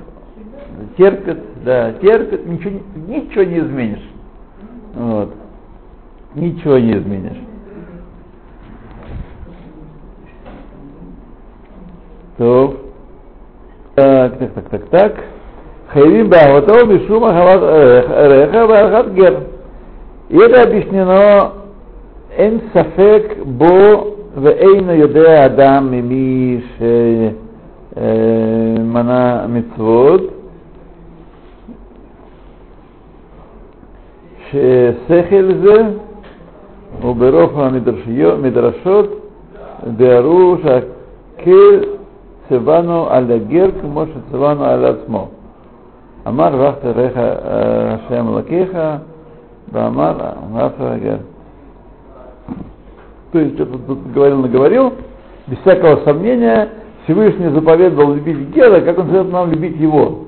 [0.97, 4.11] терпят, да, терпят, ничего, ничего не изменишь.
[4.95, 5.33] Вот.
[6.35, 7.39] Ничего не изменишь.
[12.39, 12.75] טוב.
[13.95, 15.13] טק, טק, טק, טק, טק.
[15.93, 17.63] חייבים באהבתו משום הרחבת
[18.15, 19.35] ערך והערכת גר.
[20.31, 21.13] ידע בשנינו
[22.31, 24.05] אין ספק בו
[24.43, 26.61] ואין יודע אדם ממי
[27.97, 30.21] שמנה אה, מצוות,
[34.51, 35.83] ששכל זה
[37.05, 39.31] וברוב המדרשות
[39.87, 41.94] דארו שהכל
[42.49, 45.29] цивану аля герк, моше цивану аля цмо.
[46.25, 49.03] Амар вахта реха э, шем лакеха,
[49.69, 51.19] бамар вахта гер.
[53.33, 54.93] То есть, что тут говорил, наговорил,
[55.49, 56.69] без всякого сомнения,
[57.05, 60.21] Всевышний заповедовал любить Гера, как он советует нам любить его.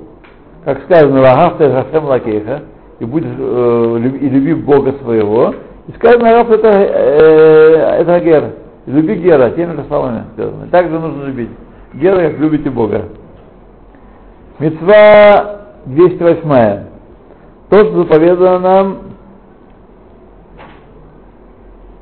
[0.64, 2.62] Как сказано, Рагавта Хашем Лакеха,
[2.98, 5.54] и будешь э, и люби Бога своего.
[5.86, 8.44] И сказано, Рагавта это, э, это Гер,
[8.86, 10.66] люби Гера, теми же словами сказано.
[10.70, 11.50] Также нужно любить.
[11.96, 13.08] Гера, как любите Бога.
[14.58, 16.84] Мецва 208.
[17.70, 18.98] То, что заповедано нам,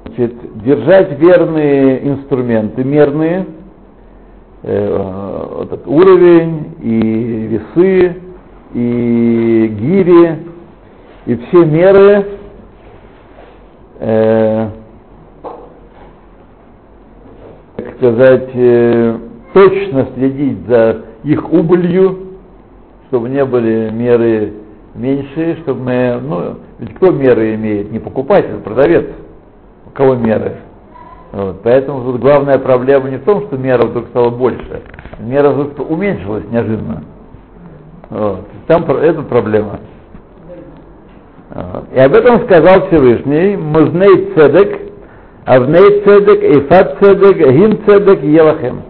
[0.04, 3.46] значит, держать верные инструменты, мерные,
[4.62, 7.00] э, этот уровень и
[7.46, 8.16] весы,
[8.74, 10.38] и гири,
[11.26, 12.26] и все меры,
[14.00, 14.68] э,
[17.76, 19.18] так сказать, э,
[19.54, 22.18] точно следить за их убылью,
[23.08, 24.52] чтобы не были меры
[24.94, 27.90] меньшие, чтобы мы, ну, ведь кто меры имеет?
[27.90, 29.06] Не покупатель, а продавец.
[29.86, 30.56] У кого меры?
[31.32, 34.82] Вот, поэтому тут главная проблема не в том, что мера вдруг стала больше,
[35.18, 37.02] мера вдруг уменьшилась неожиданно.
[38.10, 38.46] Вот.
[38.68, 39.80] Там это проблема.
[41.50, 41.84] Вот.
[41.92, 44.80] И об этом сказал Всевышний, Музней Цедек,
[45.44, 48.82] Авней Цедек, Эйфат Цедек, Гим Цедек, Елахем.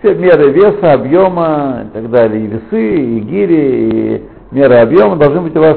[0.00, 5.40] Все меры веса, объема и так далее, и весы, и гири, и меры объема должны
[5.40, 5.76] быть у вас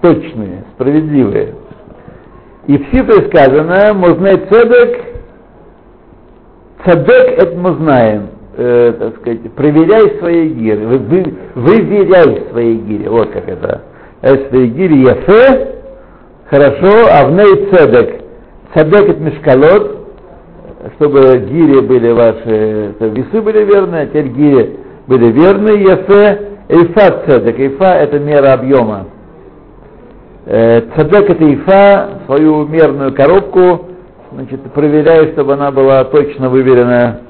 [0.00, 1.54] точные, справедливые.
[2.68, 5.00] И в Сифре сказано, Музней Цедек,
[6.84, 13.08] Цедек это мы знаем, э, так сказать, проверяй свои гири, вы, вы, выверяй свои гири,
[13.08, 13.82] вот как это.
[14.20, 15.78] Это свои гири Яфе,
[16.48, 18.20] хорошо, а в ней Цедек.
[18.72, 20.01] Цедек это мешкалот,
[20.96, 27.58] чтобы гири были ваши, весы были верные, а теперь гири были верные, Яфе, Эйфа Цедек,
[27.58, 29.06] Эйфа это мера объема.
[30.44, 33.86] Цедек это Ифа, свою мерную коробку,
[34.32, 37.20] значит, проверяю, чтобы она была точно выверена.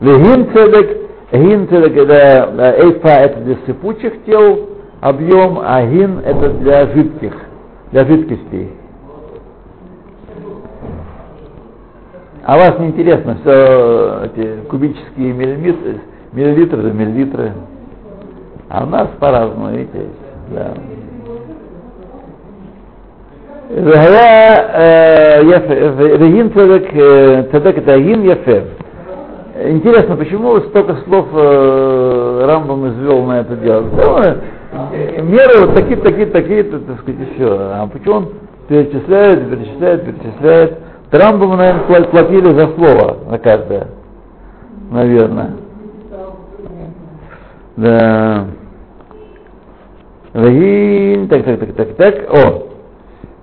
[0.00, 0.96] Вегин цедек,
[1.32, 4.70] гин цедек это эйфа это для сыпучих тел,
[5.00, 7.34] объем, а гин это для жидких,
[7.90, 8.70] для жидкостей.
[12.44, 16.00] А вас не интересно все эти кубические миллиметры,
[16.32, 17.52] миллилитры, миллилитры.
[18.68, 20.06] А у нас по-разному, видите,
[20.50, 20.74] да.
[26.18, 26.90] Регин цедек,
[27.52, 28.22] цедек это агин.
[29.64, 33.84] Интересно, почему столько слов э, Рамбам извел на это дело?
[35.22, 37.48] меры вот такие, такие, такие, так сказать, и все.
[37.50, 38.28] А почему он
[38.68, 40.78] перечисляет, перечисляет, перечисляет?
[41.11, 43.87] Рамбаму, наверное, платили за слово на каждое.
[44.91, 45.53] Наверное.
[47.77, 48.47] Да.
[50.33, 52.33] Рагин, так, так, так, так, так.
[52.33, 52.63] О,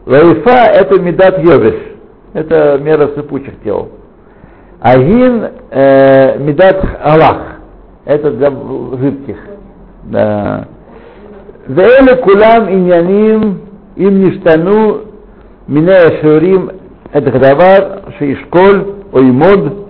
[0.07, 1.75] Лайфа это медат йовиш,
[2.35, 3.89] это мера сыпучих тел.
[4.81, 7.57] Агин э, медат аллах,
[8.05, 9.39] это для жидких.
[10.05, 10.65] Да.
[11.69, 13.59] ואלה כולם עניינים
[13.99, 14.97] אם נשתנו
[15.69, 16.69] מיני השיעורים
[17.12, 19.88] это хадавар, шишколь, оймод.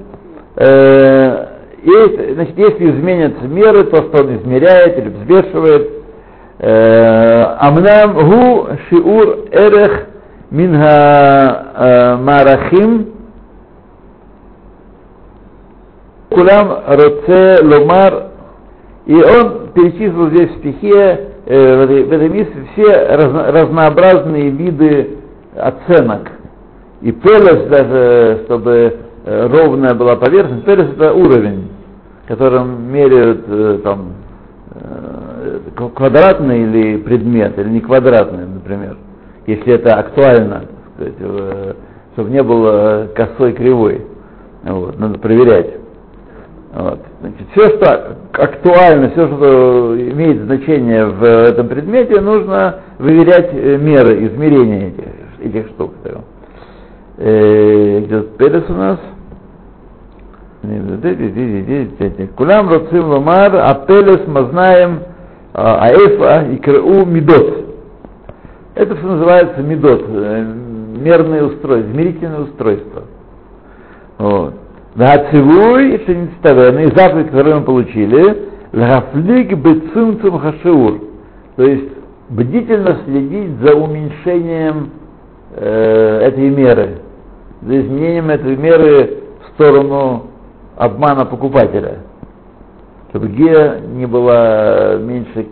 [0.56, 1.46] Э,
[1.84, 5.90] и, значит, если изменятся меры, то, что он измеряет или взвешивает,
[6.60, 10.08] э, Амнам гу шиур эрех
[10.52, 13.08] минга э, марахим
[16.30, 18.28] Кулам роце ломар
[19.08, 25.18] и он перечислил здесь в стихе в этой, в этой миссии все разно, разнообразные виды
[25.56, 26.30] оценок
[27.02, 31.70] и пелес даже, чтобы э, ровная была поверхность, пелес это уровень,
[32.28, 34.14] которым меряют э, там
[35.96, 38.98] квадратный или предмет, или не квадратный, например,
[39.48, 41.76] если это актуально, сказать,
[42.14, 44.06] чтобы не было косой кривой.
[44.64, 45.76] Вот, надо проверять.
[46.74, 47.00] Вот.
[47.22, 54.28] Значит, все, что актуально, все, что имеет значение в этом предмете, нужно выверять э, меры,
[54.28, 55.06] измерения этих,
[55.46, 55.94] этих штук.
[56.04, 56.18] Э,
[57.20, 59.00] где Перес у нас?
[62.36, 65.00] Кулям роцим ломар, а пелес мы знаем
[65.54, 67.66] аэфа и крау мидот.
[68.76, 70.54] Это все называется мидот, э,
[71.02, 73.04] мерное устройство, измерительное устройство.
[74.18, 74.54] Вот.
[74.96, 81.02] Вацивуй Шениставерный, заповедь, которую мы получили, Лафлик Бецумцум Хашиур,
[81.56, 81.90] то есть
[82.30, 84.92] бдительно следить за уменьшением
[85.56, 86.98] э, этой меры,
[87.62, 90.28] за изменением этой меры в сторону
[90.78, 92.00] обмана покупателя.
[93.10, 95.46] Чтобы гея не было меньше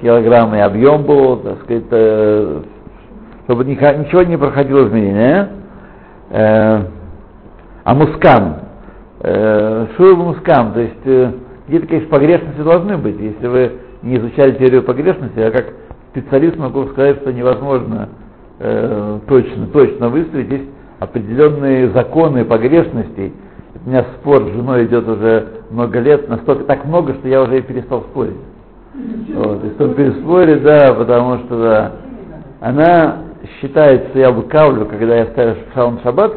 [0.00, 2.62] килограмма и объем был, так сказать, э,
[3.44, 5.48] чтобы ничего не проходило изменения.
[6.30, 6.82] Э,
[7.84, 8.56] а мускам,
[9.20, 11.32] э, мускам, то есть э,
[11.68, 13.18] где-то, конечно, погрешности должны быть.
[13.18, 15.72] Если вы не изучали теорию погрешности, а как
[16.10, 18.08] специалист могу сказать, что невозможно
[18.58, 20.50] э, точно, точно выставить.
[20.50, 23.32] Есть определенные законы погрешностей.
[23.84, 27.58] У меня спор с женой идет уже много лет, настолько так много, что я уже
[27.58, 28.36] и перестал спорить.
[29.34, 31.92] Вот, и чтобы переспорить, да, потому что да,
[32.60, 33.16] она
[33.60, 36.32] считает, что я выкавлю, когда я ставлю шалом шаббат,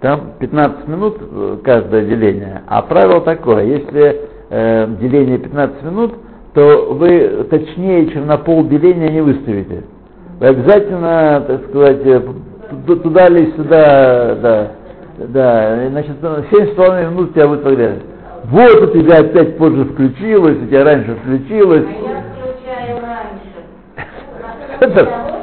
[0.00, 2.62] там 15 минут э, каждое деление.
[2.66, 6.14] А правило такое, если э, деление 15 минут,
[6.52, 9.82] то вы точнее, чем на пол деления не выставите.
[10.38, 12.22] Вы обязательно, так сказать, э,
[12.86, 14.68] туда или сюда, да,
[15.18, 18.02] да, значит, 7,5 минут тебя будет проверять.
[18.44, 21.86] Вот у тебя опять позже включилось, у тебя раньше включилось.
[24.80, 25.34] А раньше.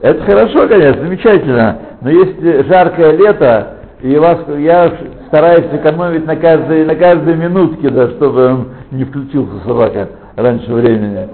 [0.00, 1.78] Это хорошо, конечно, замечательно.
[2.02, 4.92] Но если жаркое лето, и вас, я
[5.28, 11.26] стараюсь экономить на каждой, на каждой минутке, да, чтобы он не включился собака раньше времени.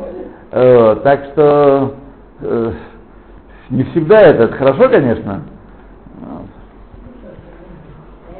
[0.52, 1.94] Вот, так что
[2.42, 2.72] э,
[3.70, 5.42] не всегда это, это хорошо, конечно.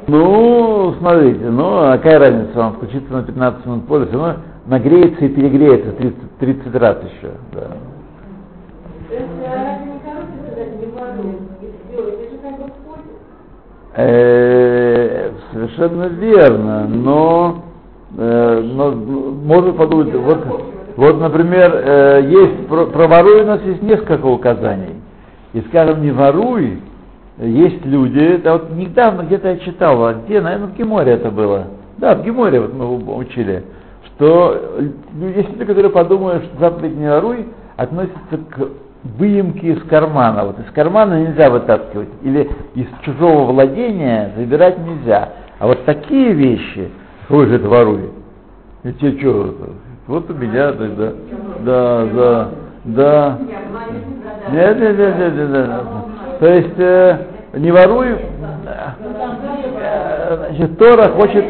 [0.07, 5.23] Ну, смотрите, ну, а какая разница вам включиться на 15 минут позже, все равно нагреется
[5.23, 7.31] и перегреется 30, 30 раз еще.
[7.53, 7.67] Да.
[13.95, 17.63] Э, совершенно верно, но,
[18.17, 20.39] э, но можно подумать, вот,
[20.95, 25.00] вот например, э, есть про, про воруй у нас есть несколько указаний.
[25.53, 26.79] И скажем, не воруй,
[27.37, 31.67] есть люди, да вот недавно где-то я читал, а где, наверное, в Геморе это было.
[31.97, 33.63] Да, в Геморе вот мы учили,
[34.05, 34.79] что
[35.35, 38.69] есть люди, которые подумают, что заповедь не воруй относится к
[39.17, 40.45] выемки из кармана.
[40.45, 42.09] Вот из кармана нельзя вытаскивать.
[42.21, 45.29] Или из чужого владения забирать нельзя.
[45.59, 46.89] А вот такие вещи,
[47.29, 48.09] ой, это воруй.
[48.83, 49.55] И тебе что,
[50.07, 51.13] вот у меня, да,
[51.59, 52.49] да, да,
[52.85, 53.39] да.
[54.49, 55.69] Нет, нет, нет, нет, нет, нет.
[56.39, 57.17] То есть, э,
[57.57, 58.17] не воруй, э,
[60.47, 61.45] значит, Тора хочет,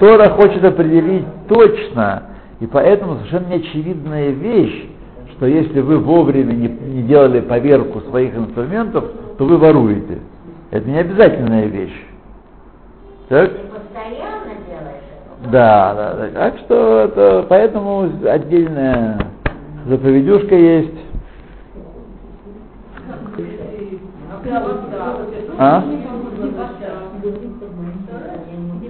[0.00, 2.24] Тора хочет определить точно,
[2.60, 4.88] и поэтому совершенно неочевидная вещь,
[5.32, 9.04] что если вы вовремя не, не делали поверку своих инструментов,
[9.38, 10.18] то вы воруете.
[10.70, 12.06] Это не обязательная вещь.
[13.28, 13.50] Так?
[15.50, 16.28] Да, да, да.
[16.34, 19.18] Так что это, поэтому отдельная
[19.86, 21.05] заповедюшка есть.
[25.58, 25.84] А?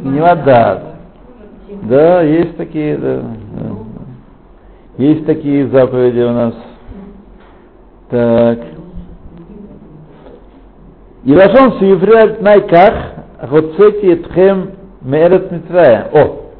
[0.02, 0.82] Не вода.
[1.82, 3.22] Да, есть такие, да.
[4.98, 6.54] Есть такие заповеди у нас.
[8.10, 8.58] Так.
[11.24, 12.94] И лашон сифрят найках,
[13.40, 14.70] хоцети этхем
[15.02, 16.08] мерет митрая.
[16.12, 16.52] О,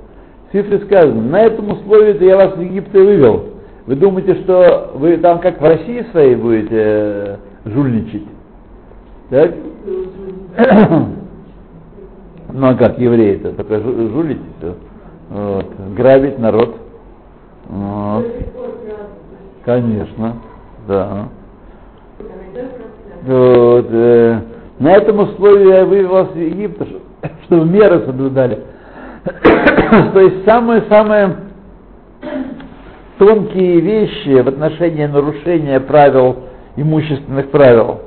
[0.49, 3.44] в цифре сказано, на этом условии я вас в Египте вывел.
[3.86, 8.24] Вы думаете, что вы там как в России своей будете э, жульничать?
[9.30, 9.54] Так?
[12.52, 13.52] Ну а как евреи-то?
[13.52, 14.74] Только жу- жулить все.
[15.30, 15.66] Вот.
[15.96, 16.76] Грабить народ.
[17.68, 18.26] Вот.
[19.64, 20.36] Конечно,
[20.86, 21.28] да.
[23.26, 24.40] Вот, э,
[24.78, 26.86] на этом условии я вывел вас в Египет,
[27.44, 28.60] чтобы меры соблюдали.
[30.12, 31.36] То есть самые-самые
[33.18, 36.36] тонкие вещи в отношении нарушения правил,
[36.76, 38.00] имущественных правил.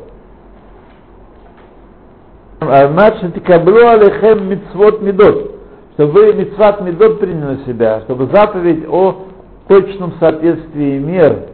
[2.61, 5.55] Алехем мицвот медот,
[5.93, 9.27] чтобы вы мицват медот приняли на себя, чтобы заповедь о
[9.67, 11.45] точном соответствии мер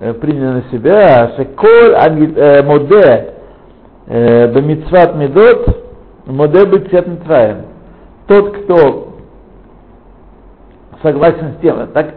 [0.00, 1.94] э, приняли на себя, шеколь
[2.36, 3.34] э, моде
[4.06, 5.82] э, бемицват медот,
[6.26, 7.62] моде бецет митраем.
[8.28, 9.14] Тот, кто
[11.02, 12.14] согласен с тем, так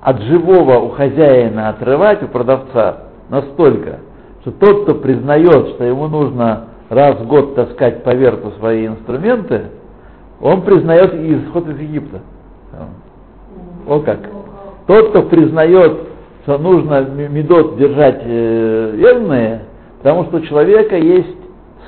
[0.00, 3.98] от живого у хозяина отрывать, у продавца, настолько,
[4.42, 9.66] что тот, кто признает, что ему нужно раз в год таскать по верту свои инструменты,
[10.40, 12.20] он признает исход из Египта.
[13.86, 14.20] О как.
[14.86, 15.98] Тот, кто признает,
[16.42, 19.62] что нужно медот держать э, верные,
[19.98, 21.36] потому что у человека есть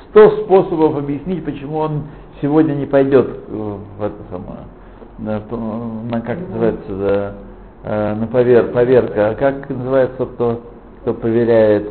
[0.09, 2.03] сто способов объяснить, почему он
[2.41, 4.59] сегодня не пойдет в это самое,
[5.17, 7.33] на, как называется, да,
[7.83, 10.61] э, на повер, поверка, как называется, кто,
[11.01, 11.89] кто проверяет?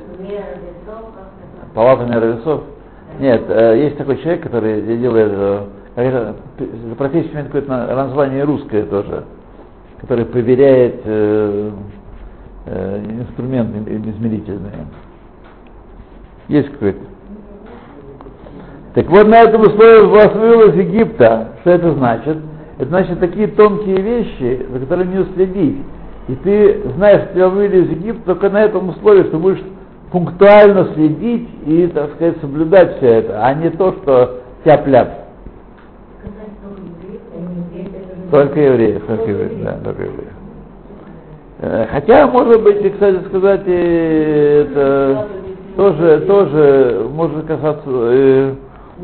[1.75, 2.63] Палата мера весов.
[3.21, 5.65] Нет, э, есть такой человек, который делает, э,
[5.95, 6.37] это,
[6.97, 9.25] профессия имеет какое-то название русское тоже,
[10.01, 11.71] который проверяет э,
[12.65, 14.87] э, инструменты измерительные.
[16.49, 17.01] Есть какой-то.
[18.95, 21.49] Так вот, на этом условии вас вывел из Египта.
[21.61, 22.39] Что это значит?
[22.79, 25.77] Это значит такие тонкие вещи, за которыми не уследить.
[26.29, 29.63] И ты знаешь, что тебя вывели из Египта только на этом условии, что будешь
[30.11, 35.09] пунктуально следить и, так сказать, соблюдать все это, а не то, что тяп-ляп.
[38.31, 40.33] Только евреев, только евреев, да, только евреев.
[41.59, 45.29] Э, хотя, может быть, кстати сказать, это
[45.77, 48.55] тоже, тоже может касаться, э,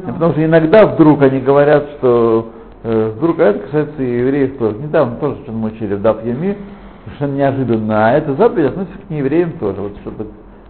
[0.07, 2.49] потому что иногда вдруг они говорят, что
[2.83, 4.77] э, вдруг, а это касается и евреев тоже.
[4.79, 6.57] Недавно тоже что-то мы учили в Дапьями,
[7.05, 10.27] совершенно неожиданно, а это заповедь относится к неевреям тоже, вот что-то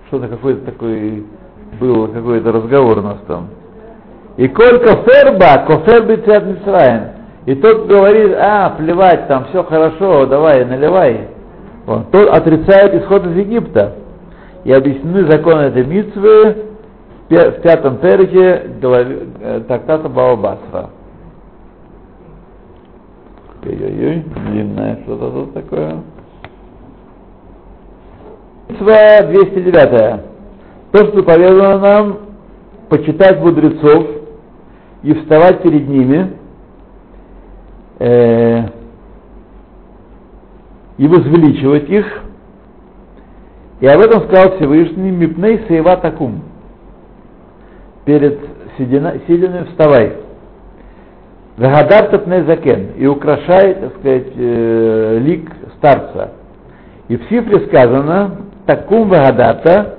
[0.08, 1.24] что-то какой-то такой
[1.80, 3.48] был какой-то разговор у нас там.
[4.36, 7.16] И коль коферба, кофер бицят Мисраем.
[7.46, 11.28] И тот говорит, а, плевать, там все хорошо, давай, наливай.
[11.86, 13.94] Он, тот отрицает исход из Египта.
[14.64, 16.56] И объяснены законы этой митцвы
[17.28, 20.90] в пятом переке э, трактата Баобасра.
[23.64, 25.96] Ой-ой-ой, длинное что-то тут такое.
[28.68, 30.20] Митцва 209.
[30.92, 32.18] То, что поведано нам,
[32.88, 34.06] почитать мудрецов
[35.02, 36.32] и вставать перед ними,
[37.98, 38.62] э,
[40.98, 42.06] и возвеличивать их.
[43.80, 46.42] И об этом сказал Всевышний Мипней Саева Такум.
[48.04, 48.38] Перед
[48.78, 50.14] сединой вставай.
[51.56, 52.92] Вагадар Тапней Закен.
[52.96, 56.32] И украшай, так сказать, э, лик старца.
[57.08, 58.36] И в цифре сказано,
[58.66, 59.96] такум вагадата,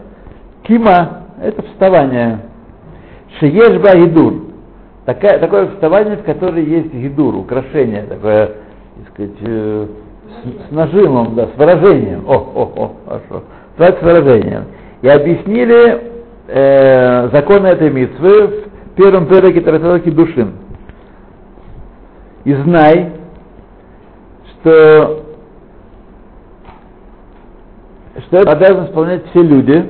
[0.64, 2.40] кима, это вставание.
[3.40, 4.34] Шиешба гидур.
[5.06, 9.88] Такое, такое вставание, в которое есть гидур, украшение, такое, так сказать, э,
[10.44, 12.26] с, с нажимом, да, с выражением.
[12.28, 13.44] О, о, о, хорошо.
[13.78, 14.66] Так с выражением.
[15.02, 16.02] И объяснили
[16.48, 20.54] э, законы этой митцвы в первом переке Тараталаки Душин.
[22.44, 23.12] И знай,
[24.62, 25.27] что
[28.28, 28.52] что это?
[28.52, 29.86] Обязаны исполнять все люди,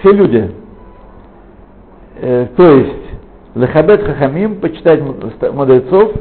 [0.00, 0.50] все люди,
[2.20, 3.04] э, то есть
[3.54, 6.12] Лехабет Хахамим, почитать мудрецов,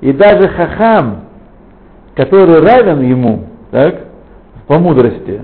[0.00, 1.26] и даже Хахам,
[2.16, 4.06] который равен ему, так,
[4.66, 5.42] по мудрости,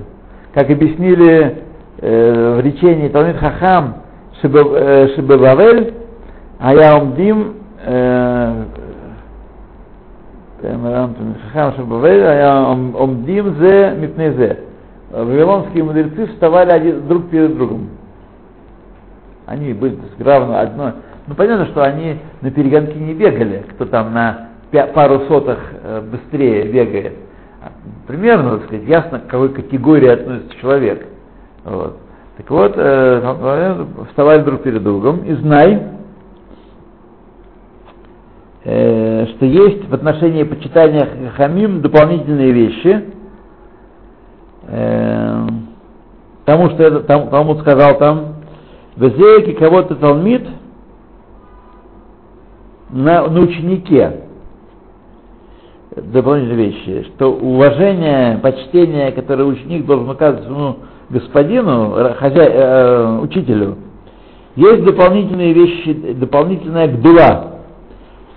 [0.53, 1.63] как объяснили
[1.99, 3.99] э, в речении Талмит Хахам
[4.41, 5.95] Шибававель,
[6.59, 6.75] а
[10.63, 14.59] я умдим Хахам Шабавель, а я умдим зе мипнезе.
[15.11, 17.89] Вавилонские мудрецы вставали один, друг перед другом.
[19.47, 20.93] Они были равно одно.
[21.27, 24.51] Ну понятно, что они на перегонки не бегали, кто там на
[24.95, 27.15] пару сотых э, быстрее бегает.
[28.07, 31.07] Примерно, так сказать, ясно, к какой категории относится человек.
[31.65, 31.99] Вот.
[32.37, 35.83] Так вот, э, вставали друг перед другом и знай,
[38.65, 43.05] э, что есть в отношении почитания хамим дополнительные вещи.
[44.69, 45.47] Э,
[46.45, 48.35] тому что это, там, Талмуд сказал там,
[48.97, 50.47] Везеки кого-то Талмит
[52.91, 54.25] на, на ученике
[55.97, 60.77] дополнительные вещи, что уважение, почтение, которое ученик должен оказывать своему
[61.09, 62.45] господину, хозя...
[62.45, 63.77] э, учителю,
[64.57, 67.60] есть дополнительные вещи, дополнительная гдула,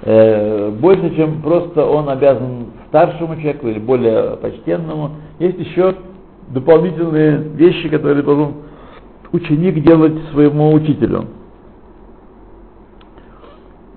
[0.06, 5.12] э, больше, чем просто он обязан старшему человеку или более почтенному.
[5.40, 5.96] Есть еще
[6.50, 8.54] дополнительные вещи, которые должен
[9.32, 11.26] ученик делать своему учителю.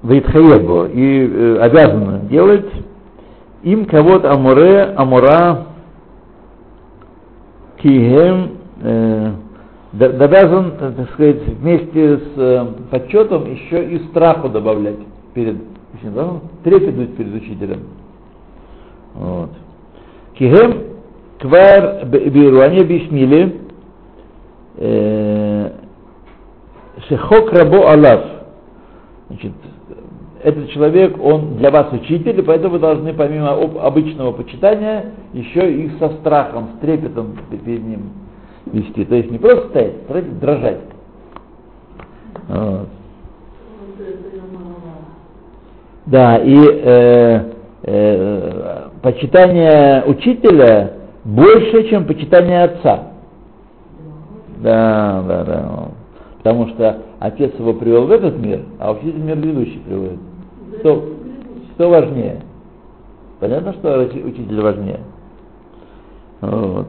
[0.03, 2.71] Вейтхаебо и э, обязан делать
[3.63, 5.67] им кого-то амуре, амура,
[7.79, 8.53] кием,
[8.83, 9.33] э,
[9.99, 14.99] обязан, так сказать, вместе с э, почетом еще и страху добавлять
[15.35, 15.57] перед
[15.97, 17.81] учителем, трепетать перед учителем.
[19.15, 19.51] Вот.
[20.35, 20.83] Кигем
[21.39, 23.61] квар биру, они объяснили,
[24.77, 25.71] э,
[27.09, 28.25] шехок рабо алав.
[29.29, 29.53] Значит,
[30.43, 36.11] этот человек, он для вас учитель, поэтому вы должны помимо обычного почитания еще и со
[36.21, 38.11] страхом, с трепетом перед ним
[38.67, 39.05] вести.
[39.05, 40.81] То есть не просто стоять, а дрожать.
[42.49, 42.89] Вот.
[46.07, 47.41] Да, и э,
[47.83, 50.93] э, почитание учителя
[51.25, 53.09] больше, чем почитание отца.
[54.59, 55.89] Да, да, да.
[56.39, 60.21] Потому что отец его привел в этот мир, а учитель мир грядущий приводит.
[60.79, 61.05] Что,
[61.75, 62.43] что важнее?
[63.41, 65.01] Понятно, что учитель важнее.
[66.41, 66.87] Вот.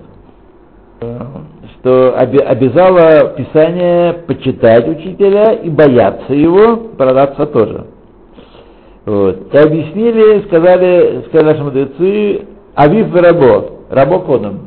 [1.79, 7.85] Что обязало Писание почитать учителя и бояться его, продаться тоже.
[9.07, 9.53] Вот.
[9.53, 12.45] И объяснили, сказали, сказали наши мудрецы,
[12.75, 14.59] Авив Рабо, Рабо Кодом.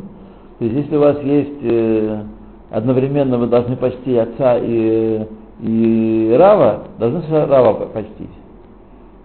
[0.58, 2.22] То есть, если у вас есть э,
[2.70, 5.26] одновременно вы должны почти отца и,
[5.60, 8.30] и Рава, должны Рава почтить.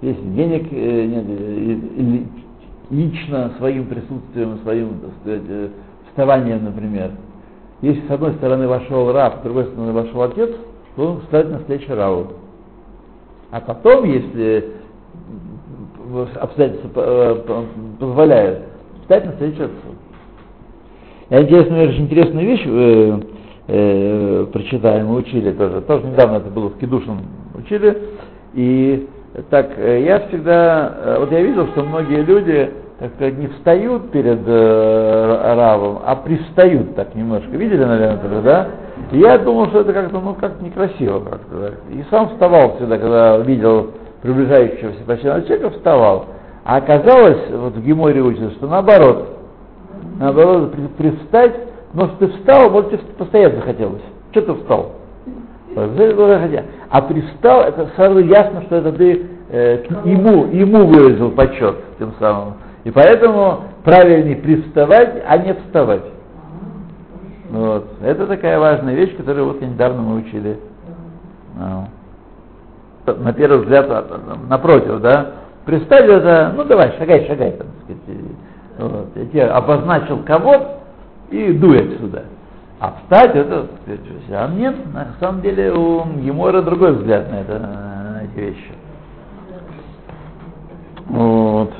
[0.01, 2.19] Если денег э, нет, э,
[2.91, 5.69] лично своим присутствием, своим, сказать, э,
[6.09, 7.11] вставанием, например.
[7.81, 10.49] Если с одной стороны вошел Рав, с другой стороны вошел отец,
[10.97, 12.27] то он встает на встречу Раву.
[13.51, 14.83] А потом, если
[16.39, 17.37] обстоятельства
[17.99, 18.63] позволяют,
[19.01, 19.95] встать на встречу отцу.
[21.29, 23.19] Я интересную, очень интересную вещь э,
[23.67, 25.81] э, прочитаем, мы учили тоже.
[25.81, 27.19] Тоже недавно это было в Кедушин
[27.55, 27.97] учили.
[28.53, 29.07] И
[29.49, 34.11] так, э, я всегда, э, вот я видел, что многие люди, так сказать, не встают
[34.11, 37.49] перед э, Равом, а пристают так немножко.
[37.49, 38.67] Видели, наверное, это, да?
[39.11, 41.73] И я думал, что это как-то, ну, как-то некрасиво как-то.
[41.91, 43.91] И сам вставал всегда, когда видел
[44.25, 46.25] приближающегося почтенного человека, вставал.
[46.63, 49.37] А оказалось, вот в Геморе учится, что наоборот,
[50.19, 51.53] наоборот, пристать,
[51.93, 54.01] но что ты встал, вот тебе постоять захотелось.
[54.31, 54.91] Что ты встал?
[56.89, 62.55] А пристал, это сразу ясно, что это ты э, ему, ему выразил почет тем самым.
[62.83, 66.03] И поэтому правильнее приставать, а не вставать.
[67.51, 67.85] Вот.
[68.01, 70.57] Это такая важная вещь, которую вот недавно мы учили.
[71.57, 71.87] Ну.
[73.05, 75.31] На первый взгляд, а, напротив, да,
[75.65, 78.01] пристать это, ну давай, шагай, шагай, там, сказать.
[78.77, 79.07] Вот.
[79.15, 80.81] Я тебе обозначил кого
[81.29, 82.23] и дуй отсюда.
[82.79, 83.67] А встать это,
[84.31, 88.71] а нет, на самом деле у Гемора другой взгляд на, это, на эти вещи.
[91.07, 91.71] Вот.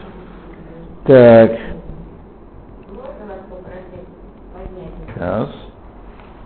[1.05, 1.51] Так.
[5.13, 5.49] Сейчас.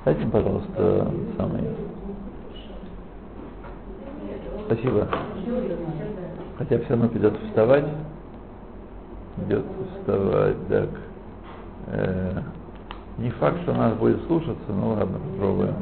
[0.06, 1.08] Дайте, пожалуйста,
[1.38, 1.79] самый.
[4.70, 5.08] Спасибо.
[6.60, 7.86] Хотя все равно придется вставать.
[9.48, 9.66] Идет
[9.98, 10.90] вставать, так.
[11.88, 12.42] Э,
[13.18, 15.74] не факт, что нас будет слушаться, ну ладно, попробуем.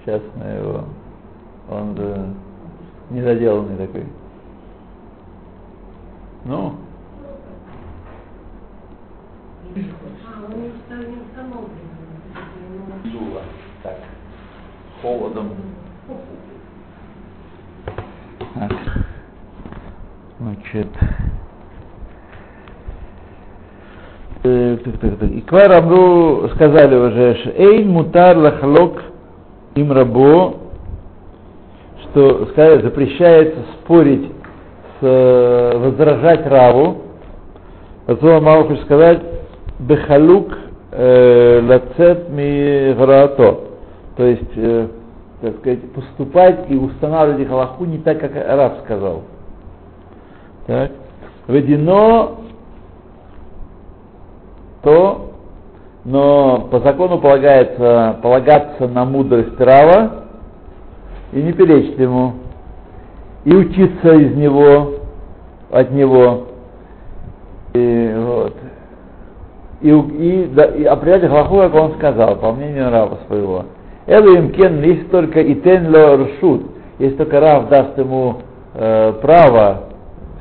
[0.00, 0.84] Сейчас мы его,
[1.70, 2.34] он же
[3.10, 4.06] недоделанный такой.
[6.46, 6.74] Ну.
[13.04, 13.42] Дуло.
[13.84, 13.98] Так.
[15.02, 15.50] Холодом.
[18.54, 18.72] Так.
[20.38, 20.86] Значит.
[24.44, 25.70] Э, и Квар
[26.54, 29.02] сказали уже, Эйн мутар лахлок
[29.74, 30.58] им рабо,
[32.02, 34.30] что сказали, запрещается спорить,
[35.00, 37.02] с, э, возражать Раву.
[38.06, 39.20] Мама хочет сказать,
[39.80, 40.52] бехалук
[40.92, 43.71] э, лацет ми граато.
[44.22, 44.86] То есть, э,
[45.40, 49.22] так сказать, поступать и устанавливать их Аллаху не так, как Рав сказал.
[50.68, 50.92] Так.
[51.48, 52.36] Ведено
[54.82, 55.32] то,
[56.04, 60.26] но по закону полагается полагаться на мудрость Рава
[61.32, 62.34] и не перечить ему,
[63.44, 65.00] и учиться из него,
[65.68, 66.44] от него.
[67.74, 68.56] И, вот.
[69.80, 73.64] и, и, да, и определять Галаху, как он сказал, по мнению Рава своего.
[74.06, 76.62] Элу им кен, есть только и тен ло ршут,
[76.98, 78.38] если только Рав даст ему
[78.74, 79.84] э, право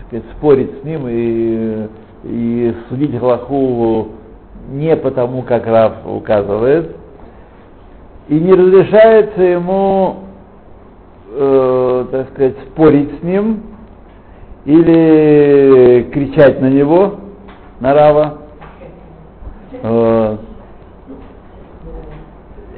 [0.07, 1.87] сказать, спорить с ним и,
[2.23, 4.09] и судить Галаху
[4.71, 6.95] не потому, как Рав указывает,
[8.29, 10.17] и не разрешается ему,
[11.33, 13.61] э, так сказать, спорить с ним
[14.65, 17.15] или кричать на него,
[17.79, 18.37] на Рава.
[19.83, 20.37] Э,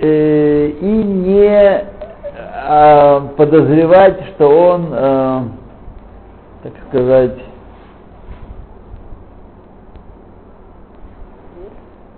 [0.04, 1.86] э, и не
[2.68, 5.42] э, подозревать, что он, э,
[6.64, 7.38] так сказать,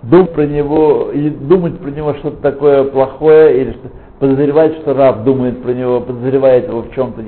[0.02, 5.24] думать про него, или думать про него что-то такое плохое, или что, подозревать, что раб
[5.24, 7.22] думает про него, подозревает его в чем-то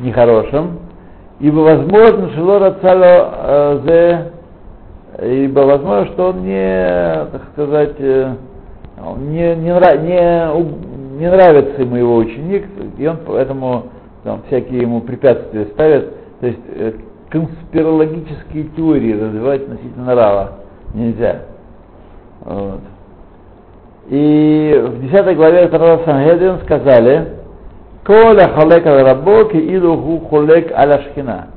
[0.00, 0.78] нехорошем,
[1.40, 4.32] ибо возможно, что Рацало зе,
[5.22, 8.34] ибо возможно, что он не, так сказать, э,
[9.18, 12.66] не, не, нрав, не, не нравится ему его ученик,
[12.98, 13.86] и он поэтому
[14.24, 16.92] там, всякие ему препятствия ставят, то есть э,
[17.30, 20.52] конспирологические теории развивать относительно Рава
[20.94, 21.42] нельзя.
[22.44, 22.80] Вот.
[24.08, 27.28] И в 10 главе Тараса Сангедрин сказали,
[28.04, 31.48] Коля халек ал рабо иду ху холек аля шхина.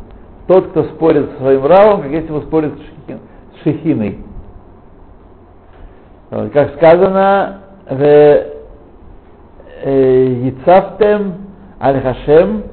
[0.48, 4.18] Тот, кто спорит со своим равом, как если бы спорит с шехиной.
[6.32, 8.04] Вот, как сказано, в
[9.84, 11.34] э, Яцавтем
[11.82, 12.64] аль Хашем,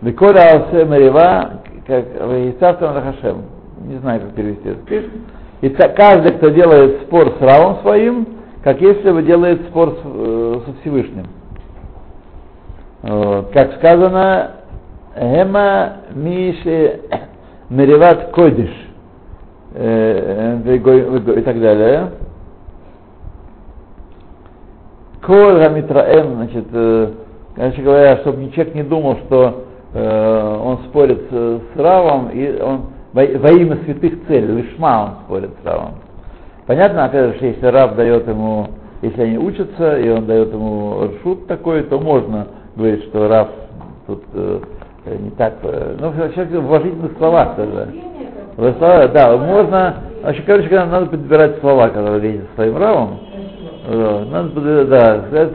[0.00, 3.42] Виколя Алсе Мерева, как в Яцавтем аль Хашем.
[3.84, 5.10] Не знаю, как перевести это.
[5.60, 8.26] И каждый, кто делает спор с равом своим,
[8.64, 11.26] как если бы делает спор с, э, со Всевышним.
[13.02, 13.50] Вот.
[13.52, 14.52] Как сказано,
[15.16, 17.00] Гема Миши
[17.68, 18.91] Мереват Кодиш э,
[19.74, 22.10] и так далее.
[25.24, 26.66] Коль Гамитраэм, значит,
[27.54, 29.64] короче говоря, чтобы человек не думал, что
[29.94, 35.50] э, он спорит с, Равом, и он во, во имя святых целей, лишма он спорит
[35.62, 35.94] с Равом.
[36.66, 38.68] Понятно, опять же, если Рав дает ему,
[39.02, 42.46] если они учатся, и он дает ему ршут такой, то можно
[42.76, 43.48] говорить, что Рав
[44.06, 44.60] тут э,
[45.20, 47.88] не так, э, ну, вообще в уважительных словах тоже.
[48.56, 53.18] В словах, да, можно, вообще, короче, когда надо подбирать слова, вы видите своим Равом,
[54.30, 55.50] надо, да, сказать,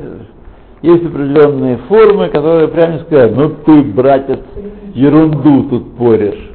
[0.82, 4.40] есть определенные формы, которые прямо сказать, ну ты, братец,
[4.94, 6.52] ерунду тут порешь.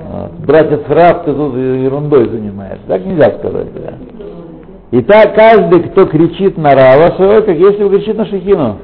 [0.00, 0.30] Вот.
[0.46, 2.84] Братец Раб, ты тут ерундой занимаешься.
[2.86, 3.66] Так нельзя сказать.
[3.74, 3.94] Да.
[4.90, 8.78] И так каждый, кто кричит на Рава своего, как если бы кричит на Шехину.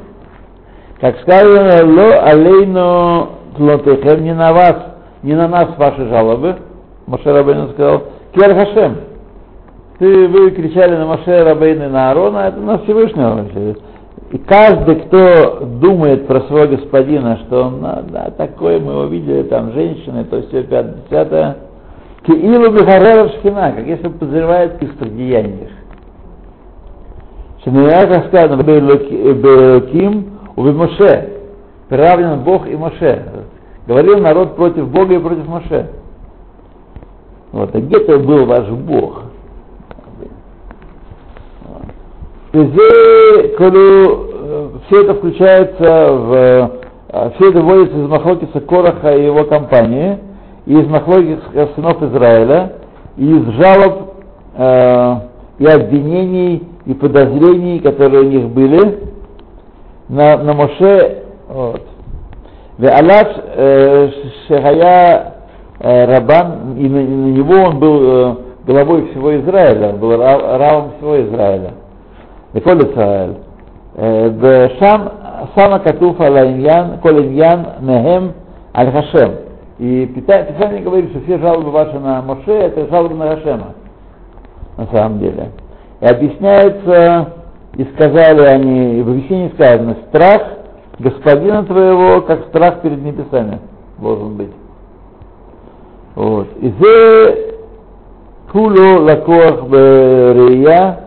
[1.01, 4.77] Как сказано, ло алейну тлотехем, не на вас,
[5.23, 6.57] не на нас ваши жалобы.
[7.07, 8.03] Моше Рабейну сказал,
[8.35, 8.97] Кер Хашем.
[9.99, 13.45] Ты, вы кричали на Моше Рабейну и на Аарона, это на Всевышнего.
[14.31, 19.45] И каждый, кто думает про своего господина, что он, ну, да, такой мы его видели,
[19.45, 21.57] там, женщины, то все, пятое, десятое,
[22.27, 25.71] Киилу Бехарера Шхина, как если подозревает в деяниях.
[27.63, 31.29] Шемия, как сказано, Белоким, у Моше,
[31.89, 33.23] приравнен Бог и Моше.
[33.87, 35.89] Говорил народ против Бога и против Моше.
[37.55, 39.23] Вот, а где-то был ваш Бог?
[42.51, 42.67] Коли
[44.87, 46.71] все это включается в
[47.37, 50.19] все это вводится из Махлокиса Короха и его компании,
[50.67, 52.73] и из Махлокиса сынов Израиля,
[53.17, 54.15] и из жалоб
[54.57, 55.15] э,
[55.61, 58.99] и обвинений и подозрений, которые у них были
[60.09, 61.23] на, на Моше.
[61.49, 61.83] Вот.
[65.81, 68.35] Э, рабан, и на, на него он был э,
[68.67, 71.73] главой всего Израиля, он был равом всего Израиля.
[72.53, 73.35] Ликоль Израиль.
[73.97, 75.13] Э, Шам
[75.57, 78.33] сама катуф алайньян, колиньян, нехем,
[78.75, 79.33] аль-хашем.
[79.79, 83.75] И Писание говорит, что все жалобы ваши на Моше, это жалобы на Хашема,
[84.77, 85.51] на самом деле.
[86.01, 87.33] И объясняется,
[87.77, 90.43] и сказали они, и в объяснении сказано, страх
[91.01, 93.59] господина твоего, как страх перед небесами
[93.99, 94.53] должен быть.
[96.64, 96.64] Вот.
[96.64, 97.56] И зе
[98.52, 101.00] куло лакох брея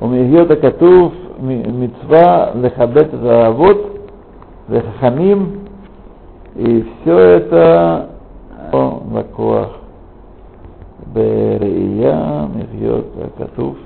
[0.00, 0.50] ומהיות
[6.56, 8.08] И все это
[8.72, 9.68] Лакуах
[11.14, 13.76] Берия, Михьот, Катуф.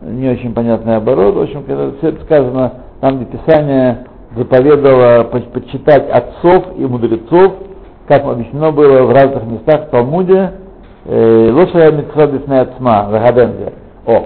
[0.00, 1.34] Не очень понятный оборот.
[1.34, 7.53] В общем, когда все это сказано, нам Писание заповедовало почитать отцов и мудрецов,
[8.07, 10.53] как объяснено было в разных местах в Талмуде,
[11.05, 13.73] э, Лоша Митцва Бифней Ацма, Вагадензе.
[14.05, 14.23] О,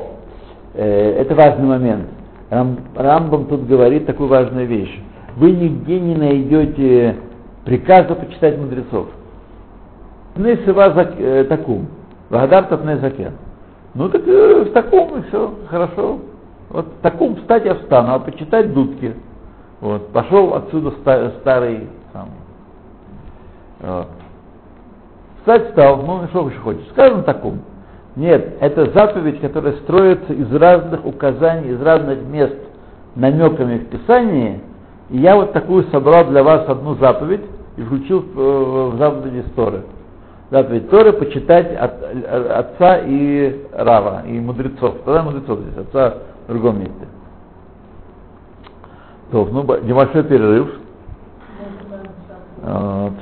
[0.74, 2.08] э, это важный момент.
[2.50, 5.02] Рам, Рамбам тут говорит такую важную вещь.
[5.36, 7.16] Вы нигде не найдете
[7.66, 9.08] приказа почитать мудрецов.
[10.36, 11.88] Несыва э, такум.
[12.30, 13.34] Вагадар татне закен.
[13.96, 16.20] Ну так в таком и все, хорошо.
[16.70, 19.14] Вот в таком встать я встану, а почитать дудки.
[19.84, 20.94] Вот, пошел отсюда
[21.42, 22.30] старый сам.
[23.82, 24.08] Вот.
[25.40, 27.60] Встать стал, ну что еще хочешь, скажем таком.
[28.16, 32.56] Нет, это заповедь, которая строится из разных указаний, из разных мест,
[33.16, 34.62] намеками в Писании.
[35.10, 37.44] И я вот такую собрал для вас одну заповедь
[37.76, 39.82] и включил в, в заповеди Торы.
[40.50, 41.92] Заповедь Торы почитать от,
[42.50, 44.96] отца и Рава, и мудрецов.
[45.04, 47.06] Тогда мудрецов здесь, отца в другом месте.
[49.34, 50.70] То, ну, небольшой перерыв.
[52.62, 53.14] Вот.